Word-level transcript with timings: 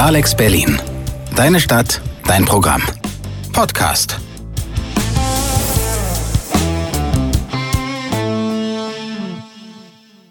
Alex 0.00 0.34
Berlin. 0.34 0.80
Deine 1.36 1.60
Stadt, 1.60 2.00
dein 2.26 2.46
Programm. 2.46 2.82
Podcast. 3.52 4.18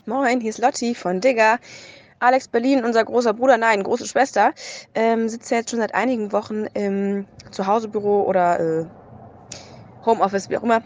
Moin, 0.07 0.41
hier 0.41 0.49
ist 0.49 0.57
Lotti 0.57 0.95
von 0.95 1.21
Digger. 1.21 1.59
Alex 2.17 2.47
Berlin, 2.47 2.83
unser 2.83 3.05
großer 3.05 3.35
Bruder, 3.35 3.57
nein, 3.57 3.83
große 3.83 4.07
Schwester, 4.07 4.53
ähm, 4.95 5.29
sitzt 5.29 5.51
ja 5.51 5.57
jetzt 5.57 5.69
schon 5.69 5.79
seit 5.79 5.93
einigen 5.93 6.31
Wochen 6.31 6.65
im 6.73 7.27
Zuhausebüro 7.51 8.23
oder 8.23 8.59
äh, 8.59 8.85
Homeoffice, 10.03 10.49
wie 10.49 10.57
auch 10.57 10.63
immer. 10.63 10.81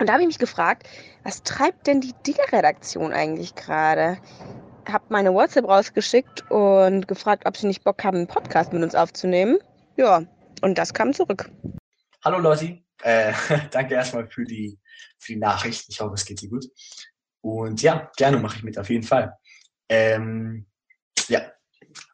Und 0.00 0.08
da 0.08 0.14
habe 0.14 0.22
ich 0.22 0.28
mich 0.28 0.40
gefragt, 0.40 0.88
was 1.22 1.44
treibt 1.44 1.86
denn 1.86 2.00
die 2.00 2.14
Digger-Redaktion 2.26 3.12
eigentlich 3.12 3.54
gerade? 3.54 4.18
Habe 4.88 5.04
meine 5.08 5.32
WhatsApp 5.34 5.66
rausgeschickt 5.66 6.48
und 6.50 7.08
gefragt, 7.08 7.44
ob 7.46 7.56
sie 7.56 7.66
nicht 7.66 7.82
Bock 7.82 8.04
haben, 8.04 8.18
einen 8.18 8.26
Podcast 8.26 8.72
mit 8.72 8.82
uns 8.82 8.94
aufzunehmen. 8.94 9.58
Ja, 9.96 10.22
und 10.62 10.78
das 10.78 10.94
kam 10.94 11.12
zurück. 11.12 11.50
Hallo 12.24 12.38
Lotti, 12.38 12.84
äh, 13.02 13.32
danke 13.70 13.94
erstmal 13.94 14.28
für 14.28 14.44
die, 14.44 14.78
für 15.18 15.32
die 15.32 15.38
Nachricht. 15.38 15.86
Ich 15.88 16.00
hoffe, 16.00 16.14
es 16.14 16.24
geht 16.24 16.40
dir 16.40 16.50
gut. 16.50 16.66
Und 17.40 17.82
ja, 17.82 18.10
gerne 18.16 18.38
mache 18.38 18.58
ich 18.58 18.62
mit, 18.62 18.78
auf 18.78 18.90
jeden 18.90 19.04
Fall. 19.04 19.36
Ähm, 19.88 20.66
ja, 21.28 21.52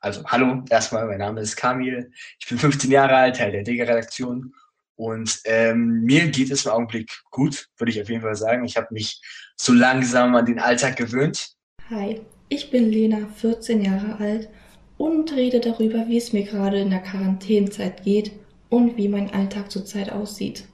also 0.01 0.25
hallo, 0.27 0.65
erstmal, 0.71 1.07
mein 1.07 1.19
Name 1.19 1.41
ist 1.41 1.57
Kamil. 1.57 2.11
Ich 2.39 2.49
bin 2.49 2.59
15 2.59 2.91
Jahre 2.91 3.17
alt, 3.17 3.37
Teil 3.37 3.53
der 3.53 3.63
Digger-Redaktion. 3.63 4.55
Und 4.97 5.41
ähm, 5.45 6.03
mir 6.03 6.29
geht 6.31 6.51
es 6.51 6.67
im 6.67 6.73
Augenblick 6.73 7.11
gut, 7.31 7.69
würde 7.77 7.91
ich 7.91 8.01
auf 8.01 8.09
jeden 8.09 8.23
Fall 8.23 8.37
sagen. 8.37 8.65
Ich 8.65 8.77
habe 8.77 8.89
mich 8.91 9.21
so 9.57 9.73
langsam 9.73 10.35
an 10.35 10.47
den 10.47 10.59
Alltag 10.59 10.97
gewöhnt. 10.97 11.55
Hi, 11.91 12.25
ich 12.53 12.71
bin 12.71 12.93
Lena, 12.93 13.29
14 13.37 13.83
Jahre 13.83 14.21
alt 14.21 14.51
und 14.99 15.35
rede 15.35 15.59
darüber, 15.59 16.07
wie 16.09 16.19
es 16.19 16.35
mir 16.35 16.43
gerade 16.43 16.81
in 16.81 16.91
der 16.91 16.99
Quarantänezeit 17.01 18.05
geht 18.05 18.33
und 18.69 18.99
wie 18.99 19.09
mein 19.09 19.33
Alltag 19.33 19.71
zurzeit 19.71 20.13
aussieht. 20.13 20.65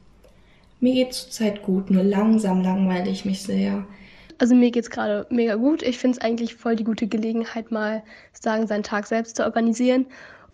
Mir 0.81 0.95
geht 0.95 1.12
zurzeit 1.12 1.62
gut, 1.62 1.89
nur 1.91 2.03
langsam 2.03 2.62
langweile 2.62 3.09
ich 3.09 3.25
mich 3.25 3.43
sehr. 3.43 3.87
Also 4.39 4.56
mir 4.56 4.73
geht's 4.73 4.91
gerade 4.91 5.27
mega 5.31 5.55
gut. 5.55 5.84
Ich 5.84 5.99
finde 5.99 6.19
es 6.19 6.25
eigentlich 6.25 6.56
voll 6.56 6.75
die 6.75 6.84
gute 6.84 7.06
Gelegenheit, 7.06 7.71
mal 7.71 8.03
sagen, 8.33 8.67
seinen 8.67 8.83
Tag 8.83 9.06
selbst 9.06 9.37
zu 9.37 9.45
organisieren. 9.45 10.06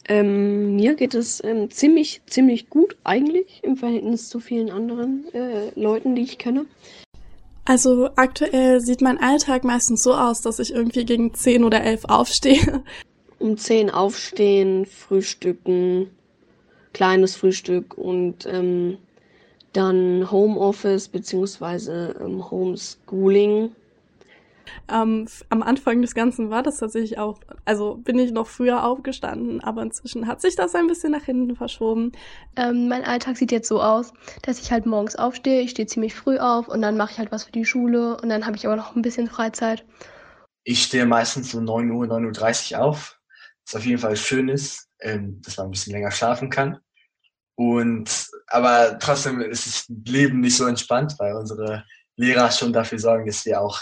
Ähm, 0.07 0.77
mir 0.77 0.95
geht 0.95 1.15
es 1.15 1.43
ähm, 1.43 1.71
ziemlich, 1.71 2.21
ziemlich 2.27 2.69
gut 2.69 2.99
eigentlich 3.05 3.63
im 3.65 3.77
Verhältnis 3.79 4.29
zu 4.29 4.41
vielen 4.41 4.71
anderen 4.71 5.25
äh, 5.33 5.71
Leuten, 5.75 6.15
die 6.15 6.23
ich 6.23 6.37
kenne. 6.37 6.67
Also 7.65 8.11
aktuell 8.17 8.81
sieht 8.81 9.01
mein 9.01 9.19
Alltag 9.19 9.65
meistens 9.65 10.03
so 10.03 10.15
aus, 10.15 10.43
dass 10.43 10.59
ich 10.59 10.75
irgendwie 10.75 11.05
gegen 11.05 11.33
10 11.33 11.65
oder 11.65 11.83
11 11.83 12.05
aufstehe. 12.05 12.83
Um 13.39 13.57
10 13.57 13.91
aufstehen, 13.91 14.87
frühstücken, 14.87 16.11
kleines 16.93 17.37
Frühstück 17.37 17.97
und 17.97 18.47
ähm, 18.47 18.99
dann 19.73 20.31
Homeoffice 20.31 21.09
beziehungsweise 21.09 22.17
ähm, 22.21 22.51
Homeschooling. 22.51 23.73
Ähm, 24.89 25.27
am 25.49 25.63
Anfang 25.63 26.03
des 26.03 26.15
Ganzen 26.15 26.51
war 26.51 26.63
das 26.63 26.79
tatsächlich 26.79 27.19
auch, 27.19 27.41
also 27.65 27.97
bin 27.97 28.19
ich 28.19 28.33
noch 28.33 28.47
früher 28.47 28.85
aufgestanden, 28.85 29.61
aber 29.63 29.83
inzwischen 29.83 30.27
hat 30.27 30.41
sich 30.41 30.57
das 30.57 30.75
ein 30.75 30.87
bisschen 30.87 31.13
nach 31.13 31.25
hinten 31.25 31.57
verschoben. 31.57 32.13
Ähm, 32.57 32.89
mein 32.89 33.05
Alltag 33.05 33.37
sieht 33.37 33.53
jetzt 33.53 33.69
so 33.69 33.83
aus, 33.83 34.13
dass 34.43 34.61
ich 34.61 34.73
halt 34.73 34.87
morgens 34.87 35.17
aufstehe, 35.17 35.63
ich 35.63 35.71
stehe 35.71 35.87
ziemlich 35.87 36.15
früh 36.15 36.39
auf 36.39 36.69
und 36.69 36.83
dann 36.83 36.97
mache 36.97 37.13
ich 37.13 37.19
halt 37.19 37.33
was 37.33 37.45
für 37.45 37.53
die 37.53 37.65
Schule 37.65 38.17
und 38.21 38.29
dann 38.29 38.47
habe 38.47 38.57
ich 38.57 38.67
aber 38.67 38.77
noch 38.77 38.95
ein 38.95 39.03
bisschen 39.03 39.29
Freizeit. 39.29 39.85
Ich 40.65 40.83
stehe 40.83 41.07
meistens 41.07 41.51
so 41.51 41.61
9 41.61 41.91
Uhr, 41.91 42.07
9.30 42.07 42.75
Uhr 42.75 42.85
auf, 42.85 43.19
was 43.67 43.77
auf 43.77 43.87
jeden 43.87 43.99
Fall 43.99 44.17
schön 44.17 44.49
ist, 44.49 44.89
ähm, 45.01 45.41
dass 45.43 45.57
man 45.57 45.67
ein 45.67 45.71
bisschen 45.73 45.93
länger 45.93 46.11
schlafen 46.11 46.51
kann. 46.51 46.79
Und 47.57 48.29
aber 48.49 48.99
trotzdem 48.99 49.41
ist 49.41 49.67
das 49.67 49.85
Leben 50.07 50.41
nicht 50.41 50.57
so 50.57 50.67
entspannt, 50.67 51.15
weil 51.19 51.35
unsere 51.35 51.85
Lehrer 52.17 52.51
schon 52.51 52.73
dafür 52.73 52.99
sorgen, 52.99 53.27
dass 53.27 53.45
wir 53.45 53.61
auch 53.61 53.81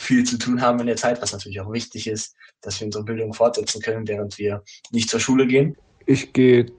viel 0.00 0.24
zu 0.24 0.38
tun 0.38 0.62
haben 0.62 0.80
in 0.80 0.86
der 0.86 0.96
Zeit, 0.96 1.20
was 1.20 1.32
natürlich 1.32 1.60
auch 1.60 1.70
wichtig 1.70 2.06
ist, 2.06 2.34
dass 2.62 2.80
wir 2.80 2.86
unsere 2.86 3.04
Bildung 3.04 3.34
fortsetzen 3.34 3.82
können, 3.82 4.08
während 4.08 4.38
wir 4.38 4.62
nicht 4.90 5.10
zur 5.10 5.20
Schule 5.20 5.46
gehen. 5.46 5.76
Ich 6.06 6.32
gehe 6.32 6.72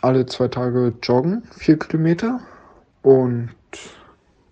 alle 0.00 0.26
zwei 0.26 0.46
Tage 0.46 0.94
joggen, 1.02 1.42
vier 1.58 1.76
Kilometer. 1.76 2.40
Und 3.02 3.50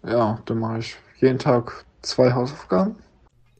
ja, 0.04 0.42
dann 0.44 0.58
mache 0.58 0.80
ich 0.80 0.96
jeden 1.20 1.38
Tag 1.38 1.84
zwei 2.02 2.32
Hausaufgaben. 2.32 2.96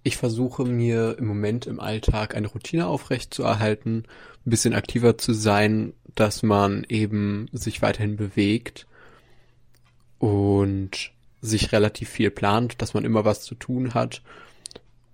Ich 0.03 0.17
versuche 0.17 0.65
mir 0.65 1.17
im 1.17 1.27
Moment 1.27 1.67
im 1.67 1.79
Alltag 1.79 2.35
eine 2.35 2.49
Routine 2.49 2.89
aufrecht 2.89 3.33
zu 3.33 3.45
erhalten, 3.45 4.03
ein 4.45 4.51
bisschen 4.51 4.75
aktiver 4.75 5.17
zu 5.17 5.33
sein, 5.33 5.93
dass 6.17 6.43
man 6.43 6.85
eben 6.89 7.49
sich 7.53 7.83
weiterhin 7.83 8.17
bewegt 8.17 8.89
und 10.19 11.13
sich 11.41 11.71
relativ 11.71 12.09
viel 12.09 12.33
plant, 12.33 12.83
dass 12.83 12.95
man 12.95 13.05
immer 13.05 13.25
was 13.25 13.43
zu 13.43 13.55
tun 13.55 13.95
hat 13.95 14.23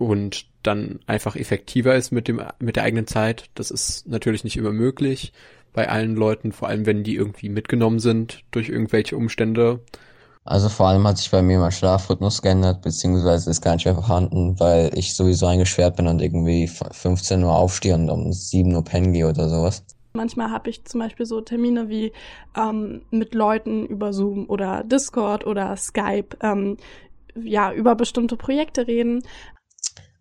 und 0.06 0.46
dann 0.62 1.00
einfach 1.06 1.36
effektiver 1.36 1.94
ist 1.96 2.12
mit 2.12 2.28
dem 2.28 2.40
mit 2.58 2.76
der 2.76 2.84
eigenen 2.84 3.06
Zeit. 3.06 3.50
Das 3.54 3.70
ist 3.70 4.06
natürlich 4.06 4.44
nicht 4.44 4.56
immer 4.56 4.72
möglich 4.72 5.32
bei 5.72 5.88
allen 5.88 6.14
Leuten, 6.14 6.52
vor 6.52 6.68
allem 6.68 6.86
wenn 6.86 7.02
die 7.02 7.16
irgendwie 7.16 7.48
mitgenommen 7.48 7.98
sind 7.98 8.44
durch 8.50 8.68
irgendwelche 8.68 9.16
Umstände. 9.16 9.80
Also 10.44 10.68
vor 10.68 10.88
allem 10.88 11.06
hat 11.06 11.18
sich 11.18 11.30
bei 11.30 11.40
mir 11.40 11.58
mein 11.60 11.70
Schlafrhythmus 11.70 12.42
geändert, 12.42 12.82
beziehungsweise 12.82 13.48
ist 13.48 13.62
gar 13.62 13.74
nicht 13.74 13.84
mehr 13.84 13.94
vorhanden, 13.94 14.58
weil 14.58 14.90
ich 14.94 15.14
sowieso 15.14 15.46
eingeschwert 15.46 15.96
bin 15.96 16.08
und 16.08 16.20
irgendwie 16.20 16.66
15 16.66 17.44
Uhr 17.44 17.54
aufstehe 17.54 17.94
und 17.94 18.10
um 18.10 18.32
7 18.32 18.74
Uhr 18.74 18.84
pennen 18.84 19.12
gehe 19.12 19.28
oder 19.28 19.48
sowas. 19.48 19.84
Manchmal 20.14 20.50
habe 20.50 20.68
ich 20.68 20.84
zum 20.84 21.00
Beispiel 21.00 21.26
so 21.26 21.40
Termine 21.40 21.88
wie 21.88 22.12
ähm, 22.56 23.02
mit 23.10 23.34
Leuten 23.34 23.86
über 23.86 24.12
Zoom 24.12 24.46
oder 24.50 24.82
Discord 24.84 25.46
oder 25.46 25.76
Skype, 25.76 26.36
ähm, 26.42 26.76
ja, 27.40 27.72
über 27.72 27.94
bestimmte 27.94 28.36
Projekte 28.36 28.86
reden. 28.86 29.22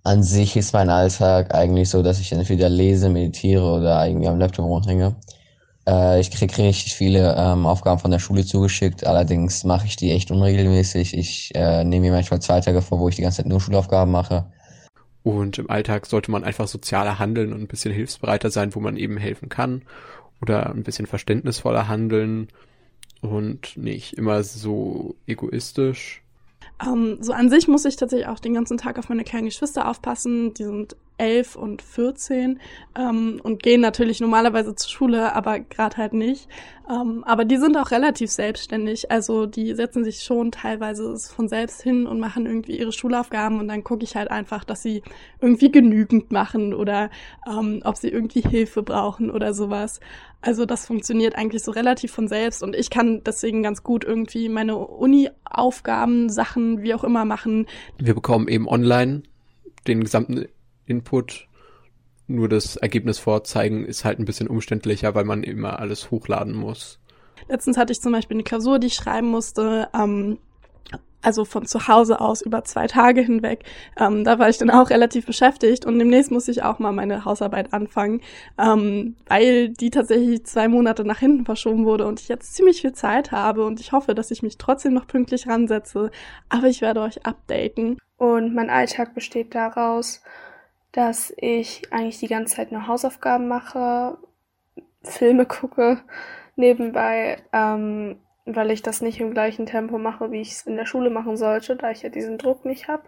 An 0.03 0.23
sich 0.23 0.55
ist 0.57 0.73
mein 0.73 0.89
Alltag 0.89 1.53
eigentlich 1.53 1.89
so, 1.89 2.01
dass 2.01 2.19
ich 2.19 2.31
entweder 2.31 2.69
lese, 2.69 3.09
meditiere 3.09 3.63
oder 3.63 4.05
irgendwie 4.07 4.27
am 4.27 4.39
Laptop 4.39 4.65
rumhänge. 4.65 5.15
Äh, 5.87 6.19
ich 6.19 6.31
kriege 6.31 6.57
richtig 6.57 6.95
viele 6.95 7.35
ähm, 7.37 7.65
Aufgaben 7.65 7.99
von 7.99 8.11
der 8.11 8.19
Schule 8.19 8.45
zugeschickt, 8.45 9.05
allerdings 9.05 9.63
mache 9.63 9.85
ich 9.85 9.95
die 9.95 10.11
echt 10.11 10.31
unregelmäßig. 10.31 11.15
Ich 11.15 11.51
äh, 11.53 11.83
nehme 11.83 12.07
mir 12.07 12.13
manchmal 12.13 12.41
zwei 12.41 12.61
Tage 12.61 12.81
vor, 12.81 12.99
wo 12.99 13.09
ich 13.09 13.15
die 13.15 13.21
ganze 13.21 13.37
Zeit 13.37 13.47
nur 13.47 13.61
Schulaufgaben 13.61 14.11
mache. 14.11 14.45
Und 15.23 15.59
im 15.59 15.69
Alltag 15.69 16.07
sollte 16.07 16.31
man 16.31 16.43
einfach 16.43 16.67
sozialer 16.67 17.19
handeln 17.19 17.53
und 17.53 17.61
ein 17.61 17.67
bisschen 17.67 17.93
hilfsbereiter 17.93 18.49
sein, 18.49 18.73
wo 18.73 18.79
man 18.79 18.97
eben 18.97 19.17
helfen 19.17 19.49
kann. 19.49 19.83
Oder 20.41 20.71
ein 20.71 20.81
bisschen 20.81 21.05
verständnisvoller 21.05 21.87
handeln 21.87 22.47
und 23.21 23.77
nicht 23.77 24.13
immer 24.13 24.43
so 24.43 25.15
egoistisch. 25.27 26.20
Ähm, 26.85 27.17
so 27.21 27.33
an 27.33 27.49
sich 27.49 27.67
muss 27.67 27.85
ich 27.85 27.95
tatsächlich 27.95 28.27
auch 28.27 28.39
den 28.39 28.53
ganzen 28.53 28.77
Tag 28.77 28.97
auf 28.97 29.09
meine 29.09 29.23
kleinen 29.23 29.45
Geschwister 29.45 29.87
aufpassen. 29.87 30.53
Die 30.53 30.63
sind 30.63 30.95
elf 31.21 31.55
und 31.55 31.83
14 31.83 32.59
ähm, 32.97 33.39
und 33.43 33.61
gehen 33.61 33.79
natürlich 33.79 34.19
normalerweise 34.19 34.73
zur 34.73 34.89
Schule, 34.89 35.35
aber 35.35 35.59
gerade 35.59 35.97
halt 35.97 36.13
nicht. 36.13 36.49
Ähm, 36.89 37.23
aber 37.25 37.45
die 37.45 37.57
sind 37.57 37.77
auch 37.77 37.91
relativ 37.91 38.31
selbstständig. 38.31 39.11
Also 39.11 39.45
die 39.45 39.75
setzen 39.75 40.03
sich 40.03 40.23
schon 40.23 40.51
teilweise 40.51 41.15
von 41.17 41.47
selbst 41.47 41.83
hin 41.83 42.07
und 42.07 42.19
machen 42.19 42.47
irgendwie 42.47 42.77
ihre 42.79 42.91
Schulaufgaben 42.91 43.59
und 43.59 43.67
dann 43.67 43.83
gucke 43.83 44.03
ich 44.03 44.15
halt 44.15 44.31
einfach, 44.31 44.63
dass 44.63 44.81
sie 44.81 45.03
irgendwie 45.39 45.71
genügend 45.71 46.31
machen 46.31 46.73
oder 46.73 47.11
ähm, 47.47 47.81
ob 47.85 47.97
sie 47.97 48.09
irgendwie 48.09 48.41
Hilfe 48.41 48.81
brauchen 48.81 49.29
oder 49.29 49.53
sowas. 49.53 49.99
Also 50.41 50.65
das 50.65 50.87
funktioniert 50.87 51.35
eigentlich 51.35 51.61
so 51.61 51.71
relativ 51.71 52.11
von 52.11 52.27
selbst 52.27 52.63
und 52.63 52.75
ich 52.75 52.89
kann 52.89 53.21
deswegen 53.23 53.61
ganz 53.61 53.83
gut 53.83 54.03
irgendwie 54.03 54.49
meine 54.49 54.75
Uni-Aufgaben, 54.75 56.29
Sachen, 56.29 56.81
wie 56.81 56.95
auch 56.95 57.03
immer 57.03 57.25
machen. 57.25 57.67
Wir 57.99 58.15
bekommen 58.15 58.47
eben 58.47 58.67
online 58.67 59.21
den 59.87 60.01
gesamten 60.01 60.45
Input. 60.91 61.47
Nur 62.27 62.47
das 62.47 62.75
Ergebnis 62.75 63.17
vorzeigen 63.19 63.85
ist 63.85 64.05
halt 64.05 64.19
ein 64.19 64.25
bisschen 64.25 64.47
umständlicher, 64.47 65.15
weil 65.15 65.25
man 65.25 65.43
immer 65.43 65.79
alles 65.79 66.11
hochladen 66.11 66.53
muss. 66.53 66.99
Letztens 67.49 67.77
hatte 67.77 67.91
ich 67.91 68.01
zum 68.01 68.11
Beispiel 68.11 68.35
eine 68.35 68.43
Klausur, 68.43 68.79
die 68.79 68.87
ich 68.87 68.93
schreiben 68.93 69.27
musste. 69.27 69.89
Ähm, 69.93 70.37
also 71.21 71.45
von 71.45 71.65
zu 71.65 71.87
Hause 71.87 72.19
aus 72.19 72.41
über 72.41 72.63
zwei 72.63 72.87
Tage 72.87 73.21
hinweg. 73.21 73.63
Ähm, 73.97 74.23
da 74.23 74.39
war 74.39 74.49
ich 74.49 74.57
dann 74.57 74.69
auch 74.69 74.89
relativ 74.89 75.25
beschäftigt 75.25 75.85
und 75.85 75.99
demnächst 75.99 76.31
muss 76.31 76.47
ich 76.47 76.63
auch 76.63 76.79
mal 76.79 76.91
meine 76.91 77.25
Hausarbeit 77.25 77.73
anfangen, 77.73 78.21
ähm, 78.57 79.15
weil 79.27 79.69
die 79.69 79.91
tatsächlich 79.91 80.45
zwei 80.45 80.67
Monate 80.67 81.03
nach 81.05 81.19
hinten 81.19 81.45
verschoben 81.45 81.85
wurde 81.85 82.07
und 82.07 82.19
ich 82.19 82.27
jetzt 82.27 82.55
ziemlich 82.55 82.81
viel 82.81 82.93
Zeit 82.93 83.31
habe 83.31 83.65
und 83.65 83.79
ich 83.79 83.91
hoffe, 83.91 84.15
dass 84.15 84.31
ich 84.31 84.43
mich 84.43 84.57
trotzdem 84.57 84.93
noch 84.93 85.07
pünktlich 85.07 85.47
ransetze. 85.47 86.11
Aber 86.49 86.67
ich 86.67 86.81
werde 86.81 87.01
euch 87.01 87.25
updaten. 87.25 87.97
Und 88.17 88.53
mein 88.53 88.69
Alltag 88.69 89.15
besteht 89.15 89.55
daraus, 89.55 90.21
dass 90.91 91.33
ich 91.37 91.91
eigentlich 91.91 92.19
die 92.19 92.27
ganze 92.27 92.55
Zeit 92.55 92.71
nur 92.71 92.87
Hausaufgaben 92.87 93.47
mache, 93.47 94.17
Filme 95.03 95.45
gucke, 95.45 96.01
nebenbei, 96.55 97.37
ähm, 97.53 98.17
weil 98.45 98.71
ich 98.71 98.81
das 98.81 99.01
nicht 99.01 99.19
im 99.19 99.31
gleichen 99.31 99.65
Tempo 99.65 99.97
mache, 99.97 100.31
wie 100.31 100.41
ich 100.41 100.51
es 100.51 100.63
in 100.63 100.75
der 100.75 100.85
Schule 100.85 101.09
machen 101.09 101.37
sollte, 101.37 101.75
da 101.75 101.91
ich 101.91 102.01
ja 102.01 102.09
diesen 102.09 102.37
Druck 102.37 102.65
nicht 102.65 102.87
habe 102.87 103.03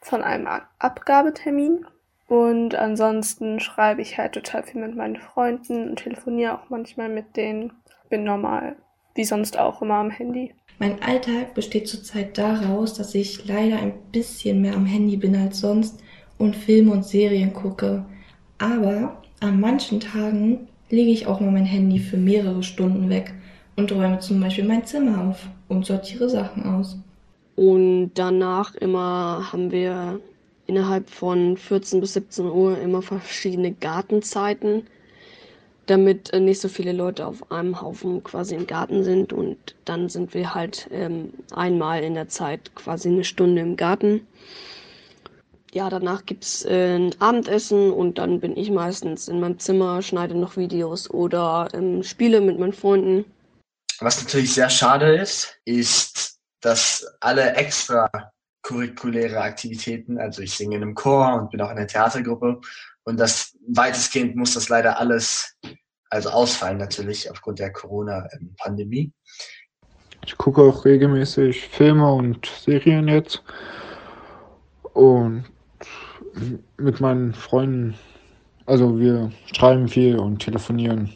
von 0.00 0.22
einem 0.22 0.48
Abgabetermin. 0.78 1.86
Und 2.26 2.74
ansonsten 2.76 3.58
schreibe 3.58 4.02
ich 4.02 4.16
halt 4.16 4.32
total 4.32 4.62
viel 4.62 4.80
mit 4.80 4.96
meinen 4.96 5.16
Freunden 5.16 5.90
und 5.90 5.96
telefoniere 5.96 6.54
auch 6.54 6.70
manchmal 6.70 7.08
mit 7.08 7.36
denen. 7.36 7.72
Bin 8.08 8.24
normal, 8.24 8.76
wie 9.14 9.24
sonst 9.24 9.58
auch 9.58 9.82
immer 9.82 9.96
am 9.96 10.10
Handy. 10.10 10.54
Mein 10.78 11.02
Alltag 11.02 11.54
besteht 11.54 11.88
zurzeit 11.88 12.38
daraus, 12.38 12.94
dass 12.94 13.14
ich 13.14 13.46
leider 13.46 13.78
ein 13.78 13.92
bisschen 14.12 14.62
mehr 14.62 14.74
am 14.74 14.86
Handy 14.86 15.16
bin 15.16 15.36
als 15.36 15.60
sonst 15.60 16.00
und 16.40 16.56
Filme 16.56 16.92
und 16.92 17.04
Serien 17.04 17.52
gucke. 17.52 18.04
Aber 18.58 19.22
an 19.40 19.60
manchen 19.60 20.00
Tagen 20.00 20.68
lege 20.88 21.10
ich 21.10 21.26
auch 21.26 21.40
mal 21.40 21.50
mein 21.50 21.66
Handy 21.66 21.98
für 21.98 22.16
mehrere 22.16 22.62
Stunden 22.62 23.08
weg 23.08 23.32
und 23.76 23.92
räume 23.92 24.18
zum 24.18 24.40
Beispiel 24.40 24.64
mein 24.64 24.84
Zimmer 24.84 25.28
auf 25.28 25.46
und 25.68 25.86
sortiere 25.86 26.28
Sachen 26.28 26.64
aus. 26.64 26.98
Und 27.56 28.12
danach 28.14 28.74
immer 28.74 29.52
haben 29.52 29.70
wir 29.70 30.18
innerhalb 30.66 31.10
von 31.10 31.56
14 31.56 32.00
bis 32.00 32.14
17 32.14 32.46
Uhr 32.46 32.78
immer 32.78 33.02
verschiedene 33.02 33.72
Gartenzeiten, 33.72 34.84
damit 35.86 36.32
äh, 36.32 36.40
nicht 36.40 36.60
so 36.60 36.68
viele 36.68 36.92
Leute 36.92 37.26
auf 37.26 37.50
einem 37.52 37.80
Haufen 37.82 38.24
quasi 38.24 38.54
im 38.54 38.66
Garten 38.66 39.04
sind. 39.04 39.32
Und 39.32 39.58
dann 39.84 40.08
sind 40.08 40.32
wir 40.32 40.54
halt 40.54 40.88
ähm, 40.90 41.32
einmal 41.52 42.02
in 42.02 42.14
der 42.14 42.28
Zeit 42.28 42.74
quasi 42.74 43.08
eine 43.08 43.24
Stunde 43.24 43.60
im 43.60 43.76
Garten. 43.76 44.26
Ja, 45.72 45.88
danach 45.88 46.26
gibt's 46.26 46.64
äh, 46.64 46.96
ein 46.96 47.14
Abendessen 47.20 47.92
und 47.92 48.18
dann 48.18 48.40
bin 48.40 48.56
ich 48.56 48.70
meistens 48.70 49.28
in 49.28 49.38
meinem 49.38 49.58
Zimmer, 49.60 50.02
schneide 50.02 50.36
noch 50.36 50.56
Videos 50.56 51.08
oder 51.08 51.68
ähm, 51.72 52.02
spiele 52.02 52.40
mit 52.40 52.58
meinen 52.58 52.72
Freunden. 52.72 53.24
Was 54.00 54.20
natürlich 54.20 54.52
sehr 54.52 54.70
schade 54.70 55.14
ist, 55.14 55.60
ist, 55.64 56.40
dass 56.60 57.06
alle 57.20 57.54
extra 57.54 58.08
curriculäre 58.62 59.40
Aktivitäten. 59.40 60.18
Also 60.18 60.42
ich 60.42 60.54
singe 60.54 60.76
in 60.76 60.82
einem 60.82 60.94
Chor 60.94 61.34
und 61.34 61.50
bin 61.50 61.60
auch 61.60 61.70
in 61.70 61.76
einer 61.76 61.86
Theatergruppe. 61.86 62.60
Und 63.04 63.18
das 63.18 63.56
weitestgehend 63.68 64.36
muss 64.36 64.54
das 64.54 64.68
leider 64.68 64.98
alles, 64.98 65.56
also 66.10 66.30
ausfallen 66.30 66.78
natürlich 66.78 67.30
aufgrund 67.30 67.60
der 67.60 67.72
Corona-Pandemie. 67.72 69.12
Ich 70.26 70.36
gucke 70.36 70.62
auch 70.62 70.84
regelmäßig 70.84 71.68
Filme 71.68 72.12
und 72.12 72.46
Serien 72.46 73.06
jetzt. 73.08 73.42
Und 74.92 75.44
mit 76.76 77.00
meinen 77.00 77.34
Freunden, 77.34 77.94
also 78.66 78.98
wir 78.98 79.30
schreiben 79.52 79.88
viel 79.88 80.18
und 80.18 80.40
telefonieren 80.40 81.10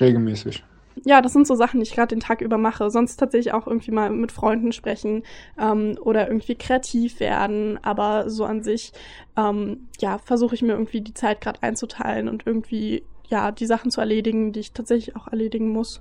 regelmäßig 0.00 0.62
ja, 1.04 1.20
das 1.20 1.32
sind 1.32 1.46
so 1.46 1.54
Sachen, 1.54 1.80
die 1.80 1.84
ich 1.84 1.94
gerade 1.94 2.14
den 2.14 2.20
Tag 2.20 2.40
über 2.40 2.58
mache. 2.58 2.90
Sonst 2.90 3.16
tatsächlich 3.16 3.52
auch 3.52 3.66
irgendwie 3.66 3.90
mal 3.90 4.10
mit 4.10 4.32
Freunden 4.32 4.72
sprechen 4.72 5.24
ähm, 5.58 5.98
oder 6.00 6.28
irgendwie 6.28 6.54
kreativ 6.54 7.20
werden. 7.20 7.78
Aber 7.82 8.30
so 8.30 8.44
an 8.44 8.62
sich, 8.62 8.92
ähm, 9.36 9.88
ja, 10.00 10.18
versuche 10.18 10.54
ich 10.54 10.62
mir 10.62 10.72
irgendwie 10.72 11.02
die 11.02 11.14
Zeit 11.14 11.40
gerade 11.40 11.62
einzuteilen 11.62 12.28
und 12.28 12.46
irgendwie, 12.46 13.04
ja, 13.28 13.52
die 13.52 13.66
Sachen 13.66 13.90
zu 13.90 14.00
erledigen, 14.00 14.52
die 14.52 14.60
ich 14.60 14.72
tatsächlich 14.72 15.16
auch 15.16 15.28
erledigen 15.28 15.68
muss. 15.68 16.00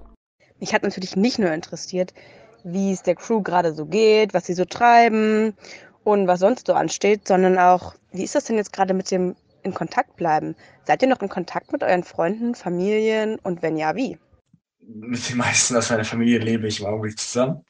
Mich 0.59 0.73
hat 0.73 0.83
natürlich 0.83 1.15
nicht 1.17 1.39
nur 1.39 1.51
interessiert, 1.51 2.13
wie 2.63 2.91
es 2.91 3.03
der 3.03 3.15
Crew 3.15 3.41
gerade 3.41 3.73
so 3.73 3.85
geht, 3.85 4.33
was 4.33 4.45
sie 4.45 4.53
so 4.53 4.65
treiben 4.65 5.53
und 6.05 6.27
was 6.27 6.39
sonst 6.39 6.67
so 6.67 6.73
ansteht, 6.73 7.27
sondern 7.27 7.57
auch, 7.57 7.95
wie 8.13 8.23
ist 8.23 8.35
das 8.35 8.45
denn 8.45 8.55
jetzt 8.55 8.71
gerade 8.71 8.93
mit 8.93 9.11
dem 9.11 9.35
in 9.63 9.73
Kontakt 9.73 10.15
bleiben? 10.15 10.55
Seid 10.85 11.01
ihr 11.01 11.09
noch 11.09 11.21
in 11.21 11.27
Kontakt 11.27 11.73
mit 11.73 11.83
euren 11.83 12.03
Freunden, 12.03 12.55
Familien 12.55 13.37
und 13.39 13.61
wenn 13.61 13.75
ja, 13.75 13.97
wie? 13.97 14.17
mit 14.87 15.29
den 15.29 15.37
meisten 15.37 15.75
aus 15.75 15.89
meiner 15.89 16.05
Familie 16.05 16.39
lebe 16.39 16.67
ich 16.67 16.79
im 16.79 16.85
Augenblick 16.85 17.17
zusammen. 17.19 17.63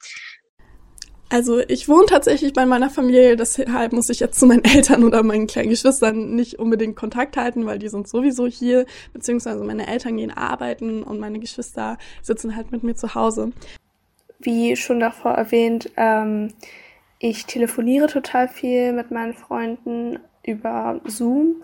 Also 1.29 1.59
ich 1.59 1.89
wohne 1.89 2.05
tatsächlich 2.05 2.53
bei 2.53 2.65
meiner 2.65 2.89
Familie, 2.89 3.35
deshalb 3.35 3.93
muss 3.93 4.09
ich 4.09 4.19
jetzt 4.19 4.39
zu 4.39 4.45
meinen 4.45 4.63
Eltern 4.63 5.03
oder 5.03 5.23
meinen 5.23 5.47
kleinen 5.47 5.69
Geschwistern 5.69 6.35
nicht 6.35 6.59
unbedingt 6.59 6.95
Kontakt 6.95 7.35
halten, 7.35 7.65
weil 7.65 7.79
die 7.79 7.89
sind 7.89 8.07
sowieso 8.07 8.45
hier, 8.45 8.85
beziehungsweise 9.11 9.63
meine 9.63 9.87
Eltern 9.87 10.17
gehen 10.17 10.31
arbeiten 10.31 11.03
und 11.03 11.19
meine 11.19 11.39
Geschwister 11.39 11.97
sitzen 12.21 12.55
halt 12.55 12.71
mit 12.71 12.83
mir 12.83 12.95
zu 12.95 13.15
Hause. 13.15 13.51
Wie 14.39 14.75
schon 14.75 14.99
davor 14.99 15.31
erwähnt, 15.31 15.89
ähm, 15.97 16.53
ich 17.27 17.47
telefoniere 17.47 18.05
total 18.05 18.47
viel 18.47 18.93
mit 18.93 19.09
meinen 19.09 19.33
Freunden 19.33 20.19
über 20.43 21.01
Zoom. 21.05 21.55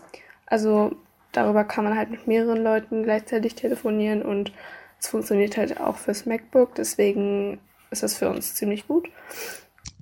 Also 0.47 0.91
darüber 1.31 1.63
kann 1.63 1.83
man 1.83 1.95
halt 1.95 2.09
mit 2.09 2.25
mehreren 2.25 2.63
Leuten 2.63 3.03
gleichzeitig 3.03 3.53
telefonieren 3.53 4.23
und 4.23 4.51
es 4.99 5.07
funktioniert 5.07 5.57
halt 5.57 5.79
auch 5.79 5.97
fürs 5.97 6.25
MacBook, 6.25 6.73
deswegen 6.75 7.59
ist 7.91 8.01
das 8.01 8.15
für 8.15 8.29
uns 8.29 8.55
ziemlich 8.55 8.87
gut. 8.87 9.07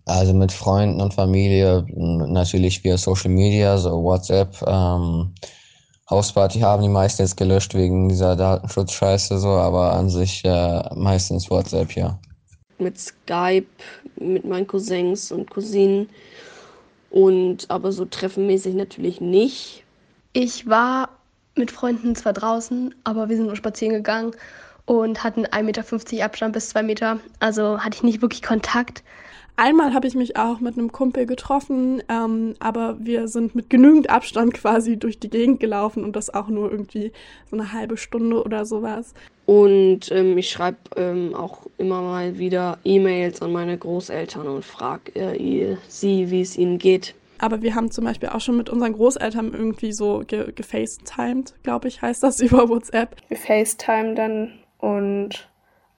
Also 0.05 0.33
mit 0.33 0.53
Freunden 0.53 1.01
und 1.01 1.13
Familie 1.13 1.85
natürlich 1.93 2.83
via 2.85 2.97
Social 2.97 3.29
Media, 3.29 3.77
so 3.77 4.01
WhatsApp. 4.01 4.55
Ähm, 4.65 5.35
Hausparty 6.09 6.61
haben 6.61 6.83
die 6.83 6.89
meisten 6.89 7.21
jetzt 7.21 7.35
gelöscht 7.35 7.75
wegen 7.75 8.07
dieser 8.07 8.37
Datenschutzscheiße 8.37 9.37
so, 9.39 9.49
aber 9.49 9.91
an 9.93 10.09
sich 10.09 10.43
äh, 10.45 10.83
meistens 10.95 11.49
WhatsApp, 11.51 11.95
ja. 11.95 12.17
Mit 12.79 12.99
Skype, 12.99 13.67
mit 14.15 14.45
meinen 14.45 14.67
Cousins 14.67 15.31
und 15.31 15.49
Cousinen 15.49 16.09
und 17.09 17.69
aber 17.69 17.91
so 17.91 18.05
treffenmäßig 18.05 18.75
natürlich 18.75 19.21
nicht. 19.21 19.83
Ich 20.33 20.67
war 20.67 21.09
mit 21.55 21.71
Freunden 21.71 22.15
zwar 22.15 22.33
draußen, 22.33 22.95
aber 23.03 23.29
wir 23.29 23.35
sind 23.35 23.47
nur 23.47 23.55
spazieren 23.55 23.93
gegangen 23.93 24.31
und 24.85 25.23
hatten 25.23 25.45
1,50 25.45 25.63
Meter 25.63 26.25
Abstand 26.25 26.53
bis 26.53 26.69
2 26.69 26.83
Meter. 26.83 27.19
Also 27.39 27.79
hatte 27.79 27.97
ich 27.97 28.03
nicht 28.03 28.21
wirklich 28.21 28.41
Kontakt. 28.41 29.03
Einmal 29.61 29.93
habe 29.93 30.07
ich 30.07 30.15
mich 30.15 30.37
auch 30.37 30.61
mit 30.61 30.77
einem 30.77 30.93
Kumpel 30.93 31.25
getroffen, 31.25 32.01
ähm, 32.07 32.53
aber 32.59 32.95
wir 33.01 33.27
sind 33.27 33.55
mit 33.55 33.69
genügend 33.69 34.09
Abstand 34.09 34.53
quasi 34.53 34.95
durch 34.95 35.19
die 35.19 35.29
Gegend 35.29 35.59
gelaufen 35.59 36.05
und 36.05 36.15
das 36.15 36.33
auch 36.33 36.47
nur 36.47 36.71
irgendwie 36.71 37.11
so 37.51 37.57
eine 37.57 37.73
halbe 37.73 37.97
Stunde 37.97 38.41
oder 38.41 38.63
sowas. 38.63 39.13
Und 39.45 40.13
ähm, 40.13 40.37
ich 40.37 40.49
schreibe 40.49 40.77
ähm, 40.95 41.35
auch 41.35 41.63
immer 41.77 42.01
mal 42.01 42.37
wieder 42.37 42.77
E-Mails 42.85 43.41
an 43.41 43.51
meine 43.51 43.77
Großeltern 43.77 44.47
und 44.47 44.63
frage 44.63 45.13
äh, 45.15 45.75
sie, 45.89 46.31
wie 46.31 46.39
es 46.39 46.57
ihnen 46.57 46.77
geht. 46.77 47.13
Aber 47.37 47.61
wir 47.61 47.75
haben 47.75 47.91
zum 47.91 48.05
Beispiel 48.05 48.29
auch 48.29 48.39
schon 48.39 48.55
mit 48.55 48.69
unseren 48.69 48.93
Großeltern 48.93 49.51
irgendwie 49.51 49.91
so 49.91 50.23
ge 50.25 50.53
gefacetimed, 50.53 51.53
glaube 51.63 51.89
ich, 51.89 52.01
heißt 52.01 52.23
das 52.23 52.39
über 52.39 52.69
WhatsApp. 52.69 53.17
Wir 53.27 53.35
FaceTime 53.35 54.15
dann 54.15 54.53
und 54.77 55.48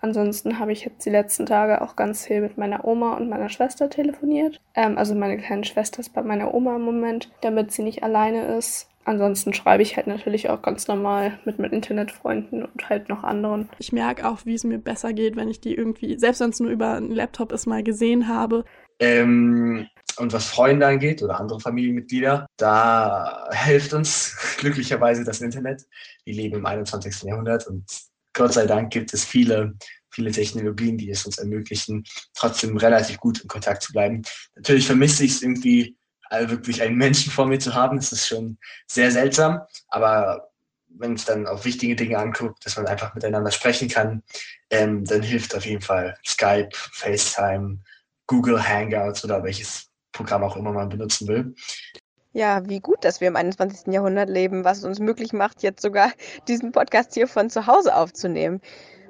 ansonsten 0.01 0.59
habe 0.59 0.71
ich 0.71 0.83
jetzt 0.85 1.05
die 1.05 1.09
letzten 1.09 1.45
Tage 1.45 1.81
auch 1.81 1.95
ganz 1.95 2.25
viel 2.25 2.41
mit 2.41 2.57
meiner 2.57 2.85
Oma 2.85 3.15
und 3.15 3.29
meiner 3.29 3.49
Schwester 3.49 3.89
telefoniert. 3.89 4.59
Ähm, 4.75 4.97
also 4.97 5.15
meine 5.15 5.37
kleine 5.37 5.63
Schwester 5.63 5.99
ist 5.99 6.13
bei 6.13 6.21
meiner 6.21 6.53
Oma 6.53 6.75
im 6.75 6.83
Moment, 6.83 7.31
damit 7.41 7.71
sie 7.71 7.83
nicht 7.83 8.03
alleine 8.03 8.57
ist. 8.57 8.87
Ansonsten 9.03 9.53
schreibe 9.53 9.81
ich 9.81 9.97
halt 9.97 10.07
natürlich 10.07 10.49
auch 10.49 10.61
ganz 10.61 10.87
normal 10.87 11.39
mit 11.43 11.57
meinen 11.57 11.73
Internetfreunden 11.73 12.63
und 12.63 12.89
halt 12.89 13.09
noch 13.09 13.23
anderen. 13.23 13.69
Ich 13.79 13.91
merke 13.91 14.27
auch, 14.27 14.45
wie 14.45 14.53
es 14.53 14.63
mir 14.63 14.77
besser 14.77 15.13
geht, 15.13 15.35
wenn 15.35 15.49
ich 15.49 15.59
die 15.59 15.73
irgendwie, 15.73 16.19
selbst 16.19 16.39
wenn 16.39 16.51
es 16.51 16.59
nur 16.59 16.69
über 16.69 16.93
einen 16.93 17.11
Laptop 17.11 17.51
ist, 17.51 17.65
mal 17.65 17.83
gesehen 17.83 18.27
habe. 18.27 18.63
Ähm, 18.99 19.87
und 20.17 20.33
was 20.33 20.45
Freunde 20.45 20.85
angeht 20.85 21.23
oder 21.23 21.39
andere 21.39 21.59
Familienmitglieder, 21.59 22.45
da 22.57 23.49
hilft 23.51 23.93
uns 23.93 24.37
glücklicherweise 24.59 25.23
das 25.23 25.41
Internet. 25.41 25.83
Wir 26.23 26.35
leben 26.35 26.57
im 26.57 26.65
21. 26.65 27.23
Jahrhundert 27.23 27.65
und 27.67 27.83
Gott 28.33 28.53
sei 28.53 28.65
Dank 28.65 28.91
gibt 28.91 29.13
es 29.13 29.25
viele, 29.25 29.73
viele 30.09 30.31
Technologien, 30.31 30.97
die 30.97 31.09
es 31.09 31.25
uns 31.25 31.37
ermöglichen, 31.37 32.03
trotzdem 32.33 32.77
relativ 32.77 33.17
gut 33.17 33.41
in 33.41 33.47
Kontakt 33.47 33.83
zu 33.83 33.91
bleiben. 33.93 34.21
Natürlich 34.55 34.85
vermisse 34.85 35.23
ich 35.23 35.31
es 35.31 35.41
irgendwie, 35.41 35.97
also 36.29 36.49
wirklich 36.49 36.81
einen 36.81 36.97
Menschen 36.97 37.31
vor 37.31 37.45
mir 37.45 37.59
zu 37.59 37.73
haben. 37.73 37.97
Das 37.97 38.11
ist 38.11 38.27
schon 38.27 38.57
sehr 38.87 39.11
seltsam, 39.11 39.61
aber 39.87 40.51
wenn 40.97 41.13
es 41.13 41.25
dann 41.25 41.47
auf 41.47 41.65
wichtige 41.65 41.95
Dinge 41.95 42.17
anguckt, 42.17 42.65
dass 42.65 42.75
man 42.77 42.87
einfach 42.87 43.13
miteinander 43.15 43.51
sprechen 43.51 43.87
kann, 43.87 44.23
ähm, 44.69 45.05
dann 45.05 45.21
hilft 45.21 45.55
auf 45.55 45.65
jeden 45.65 45.81
Fall 45.81 46.17
Skype, 46.25 46.69
FaceTime, 46.73 47.79
Google 48.27 48.61
Hangouts 48.61 49.23
oder 49.23 49.43
welches 49.43 49.89
Programm 50.11 50.43
auch 50.43 50.57
immer 50.57 50.71
man 50.71 50.89
benutzen 50.89 51.27
will. 51.27 51.55
Ja, 52.33 52.67
wie 52.69 52.79
gut, 52.79 53.03
dass 53.03 53.19
wir 53.19 53.27
im 53.27 53.35
21. 53.35 53.93
Jahrhundert 53.93 54.29
leben, 54.29 54.63
was 54.63 54.79
es 54.79 54.83
uns 54.85 54.99
möglich 54.99 55.33
macht, 55.33 55.63
jetzt 55.63 55.81
sogar 55.81 56.11
diesen 56.47 56.71
Podcast 56.71 57.13
hier 57.13 57.27
von 57.27 57.49
zu 57.49 57.67
Hause 57.67 57.95
aufzunehmen. 57.95 58.61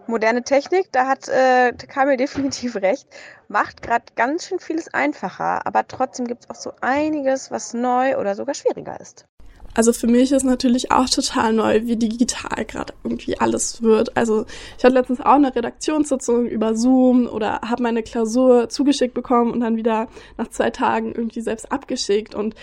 Moderne 0.07 0.41
Technik, 0.43 0.91
da 0.91 1.07
hat 1.07 1.29
äh, 1.29 1.71
Kamil 1.87 2.17
definitiv 2.17 2.75
recht, 2.77 3.07
macht 3.47 3.83
gerade 3.83 4.05
ganz 4.15 4.47
schön 4.47 4.59
vieles 4.59 4.91
einfacher, 4.93 5.65
aber 5.67 5.87
trotzdem 5.87 6.25
gibt 6.25 6.43
es 6.43 6.49
auch 6.49 6.55
so 6.55 6.73
einiges, 6.81 7.51
was 7.51 7.75
neu 7.75 8.17
oder 8.17 8.35
sogar 8.35 8.55
schwieriger 8.55 8.99
ist. 8.99 9.25
Also 9.73 9.93
für 9.93 10.07
mich 10.07 10.33
ist 10.33 10.43
natürlich 10.43 10.91
auch 10.91 11.07
total 11.07 11.53
neu, 11.53 11.81
wie 11.85 11.95
digital 11.95 12.65
gerade 12.65 12.93
irgendwie 13.05 13.39
alles 13.39 13.81
wird. 13.81 14.17
Also 14.17 14.45
ich 14.77 14.83
hatte 14.83 14.95
letztens 14.95 15.21
auch 15.21 15.35
eine 15.35 15.55
Redaktionssitzung 15.55 16.45
über 16.45 16.75
Zoom 16.75 17.27
oder 17.27 17.61
habe 17.61 17.81
meine 17.81 18.03
Klausur 18.03 18.67
zugeschickt 18.67 19.13
bekommen 19.13 19.51
und 19.51 19.61
dann 19.61 19.77
wieder 19.77 20.07
nach 20.37 20.49
zwei 20.49 20.71
Tagen 20.71 21.13
irgendwie 21.13 21.39
selbst 21.39 21.71
abgeschickt. 21.71 22.35
Und 22.35 22.55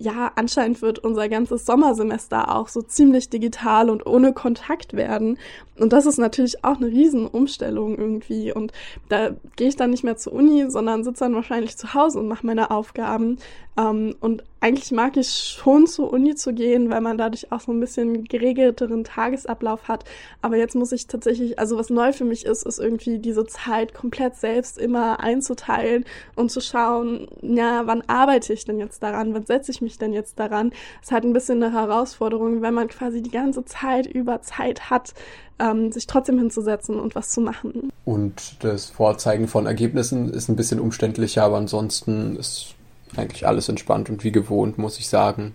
ja, 0.00 0.32
anscheinend 0.36 0.82
wird 0.82 0.98
unser 0.98 1.28
ganzes 1.28 1.66
Sommersemester 1.66 2.54
auch 2.54 2.68
so 2.68 2.82
ziemlich 2.82 3.28
digital 3.28 3.90
und 3.90 4.06
ohne 4.06 4.32
Kontakt 4.32 4.94
werden. 4.94 5.38
Und 5.78 5.92
das 5.92 6.06
ist 6.06 6.18
natürlich 6.18 6.64
auch 6.64 6.76
eine 6.76 6.86
Riesenumstellung 6.86 7.96
irgendwie. 7.96 8.52
Und 8.52 8.72
da 9.08 9.30
gehe 9.56 9.68
ich 9.68 9.76
dann 9.76 9.90
nicht 9.90 10.04
mehr 10.04 10.16
zur 10.16 10.32
Uni, 10.32 10.70
sondern 10.70 11.04
sitze 11.04 11.24
dann 11.24 11.34
wahrscheinlich 11.34 11.76
zu 11.76 11.94
Hause 11.94 12.18
und 12.18 12.28
mache 12.28 12.46
meine 12.46 12.70
Aufgaben. 12.70 13.38
Ähm, 13.76 14.14
und 14.20 14.44
eigentlich 14.60 14.90
mag 14.90 15.16
ich 15.16 15.30
schon 15.30 15.86
zur 15.86 16.12
Uni 16.12 16.34
zu 16.34 16.52
gehen, 16.52 16.90
weil 16.90 17.00
man 17.00 17.16
dadurch 17.16 17.52
auch 17.52 17.60
so 17.60 17.72
ein 17.72 17.80
bisschen 17.80 18.24
geregelteren 18.24 19.04
Tagesablauf 19.04 19.86
hat. 19.86 20.04
Aber 20.42 20.56
jetzt 20.56 20.74
muss 20.74 20.92
ich 20.92 21.06
tatsächlich, 21.06 21.58
also 21.58 21.78
was 21.78 21.90
neu 21.90 22.12
für 22.12 22.24
mich 22.24 22.44
ist, 22.44 22.66
ist 22.66 22.80
irgendwie 22.80 23.18
diese 23.18 23.46
Zeit 23.46 23.94
komplett 23.94 24.36
selbst 24.36 24.78
immer 24.78 25.20
einzuteilen 25.20 26.04
und 26.34 26.50
zu 26.50 26.60
schauen, 26.60 27.28
ja, 27.40 27.86
wann 27.86 28.02
arbeite 28.08 28.52
ich 28.52 28.64
denn 28.64 28.78
jetzt 28.78 29.02
daran? 29.02 29.32
Wann 29.34 29.46
setze 29.46 29.70
ich 29.70 29.80
mich 29.80 29.98
denn 29.98 30.12
jetzt 30.12 30.38
daran? 30.38 30.72
Es 31.02 31.12
halt 31.12 31.24
ein 31.24 31.32
bisschen 31.32 31.62
eine 31.62 31.72
Herausforderung, 31.72 32.62
wenn 32.62 32.74
man 32.74 32.88
quasi 32.88 33.22
die 33.22 33.30
ganze 33.30 33.64
Zeit 33.64 34.06
über 34.06 34.42
Zeit 34.42 34.90
hat, 34.90 35.14
ähm, 35.60 35.92
sich 35.92 36.06
trotzdem 36.06 36.38
hinzusetzen 36.38 36.98
und 36.98 37.14
was 37.14 37.30
zu 37.30 37.40
machen. 37.40 37.90
Und 38.04 38.62
das 38.64 38.86
Vorzeigen 38.90 39.48
von 39.48 39.66
Ergebnissen 39.66 40.32
ist 40.32 40.48
ein 40.48 40.56
bisschen 40.56 40.80
umständlicher, 40.80 41.44
aber 41.44 41.56
ansonsten 41.56 42.36
ist 42.36 42.74
eigentlich 43.16 43.46
alles 43.46 43.68
entspannt 43.68 44.10
und 44.10 44.24
wie 44.24 44.32
gewohnt, 44.32 44.78
muss 44.78 44.98
ich 44.98 45.08
sagen. 45.08 45.54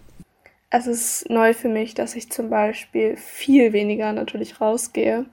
Es 0.69 0.87
ist 0.87 1.29
neu 1.29 1.53
für 1.53 1.69
mich, 1.69 1.93
dass 1.93 2.15
ich 2.15 2.31
zum 2.31 2.49
Beispiel 2.49 3.15
viel 3.15 3.73
weniger 3.73 4.11
natürlich 4.11 4.59
rausgehe. 4.59 5.25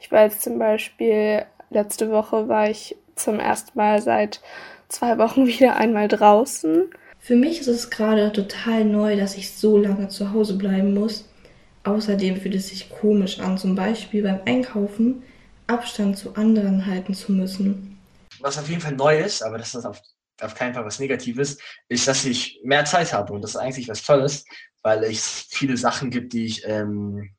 Ich 0.00 0.10
war 0.10 0.24
jetzt 0.24 0.42
zum 0.42 0.58
Beispiel, 0.58 1.44
letzte 1.70 2.10
Woche 2.10 2.48
war 2.48 2.68
ich 2.68 2.96
zum 3.14 3.38
ersten 3.38 3.78
Mal 3.78 4.02
seit 4.02 4.40
zwei 4.88 5.18
Wochen 5.18 5.46
wieder 5.46 5.76
einmal 5.76 6.08
draußen. 6.08 6.90
Für 7.20 7.36
mich 7.36 7.60
ist 7.60 7.68
es 7.68 7.90
gerade 7.90 8.32
total 8.32 8.84
neu, 8.84 9.16
dass 9.16 9.36
ich 9.36 9.52
so 9.52 9.76
lange 9.76 10.08
zu 10.08 10.32
Hause 10.32 10.56
bleiben 10.56 10.94
muss. 10.94 11.28
Außerdem 11.84 12.40
fühlt 12.40 12.54
es 12.54 12.68
sich 12.68 12.90
komisch 12.90 13.40
an, 13.40 13.56
zum 13.58 13.74
Beispiel 13.74 14.22
beim 14.22 14.40
Einkaufen 14.46 15.22
Abstand 15.68 16.16
zu 16.16 16.34
anderen 16.34 16.86
halten 16.86 17.14
zu 17.14 17.32
müssen. 17.32 17.98
Was 18.40 18.58
auf 18.58 18.68
jeden 18.68 18.80
Fall 18.80 18.94
neu 18.94 19.18
ist, 19.18 19.42
aber 19.42 19.58
das 19.58 19.74
ist 19.74 19.84
auf 19.84 20.00
auf 20.40 20.54
keinen 20.54 20.74
Fall 20.74 20.84
was 20.84 20.98
Negatives, 20.98 21.58
ist, 21.88 22.08
dass 22.08 22.24
ich 22.24 22.60
mehr 22.64 22.84
Zeit 22.84 23.12
habe 23.12 23.32
und 23.32 23.42
das 23.42 23.50
ist 23.50 23.56
eigentlich 23.56 23.88
was 23.88 24.02
Tolles, 24.02 24.44
weil 24.82 25.04
es 25.04 25.46
viele 25.50 25.76
Sachen 25.76 26.10
gibt, 26.10 26.32
die 26.32 26.46
ich, 26.46 26.62
ähm, 26.66 27.30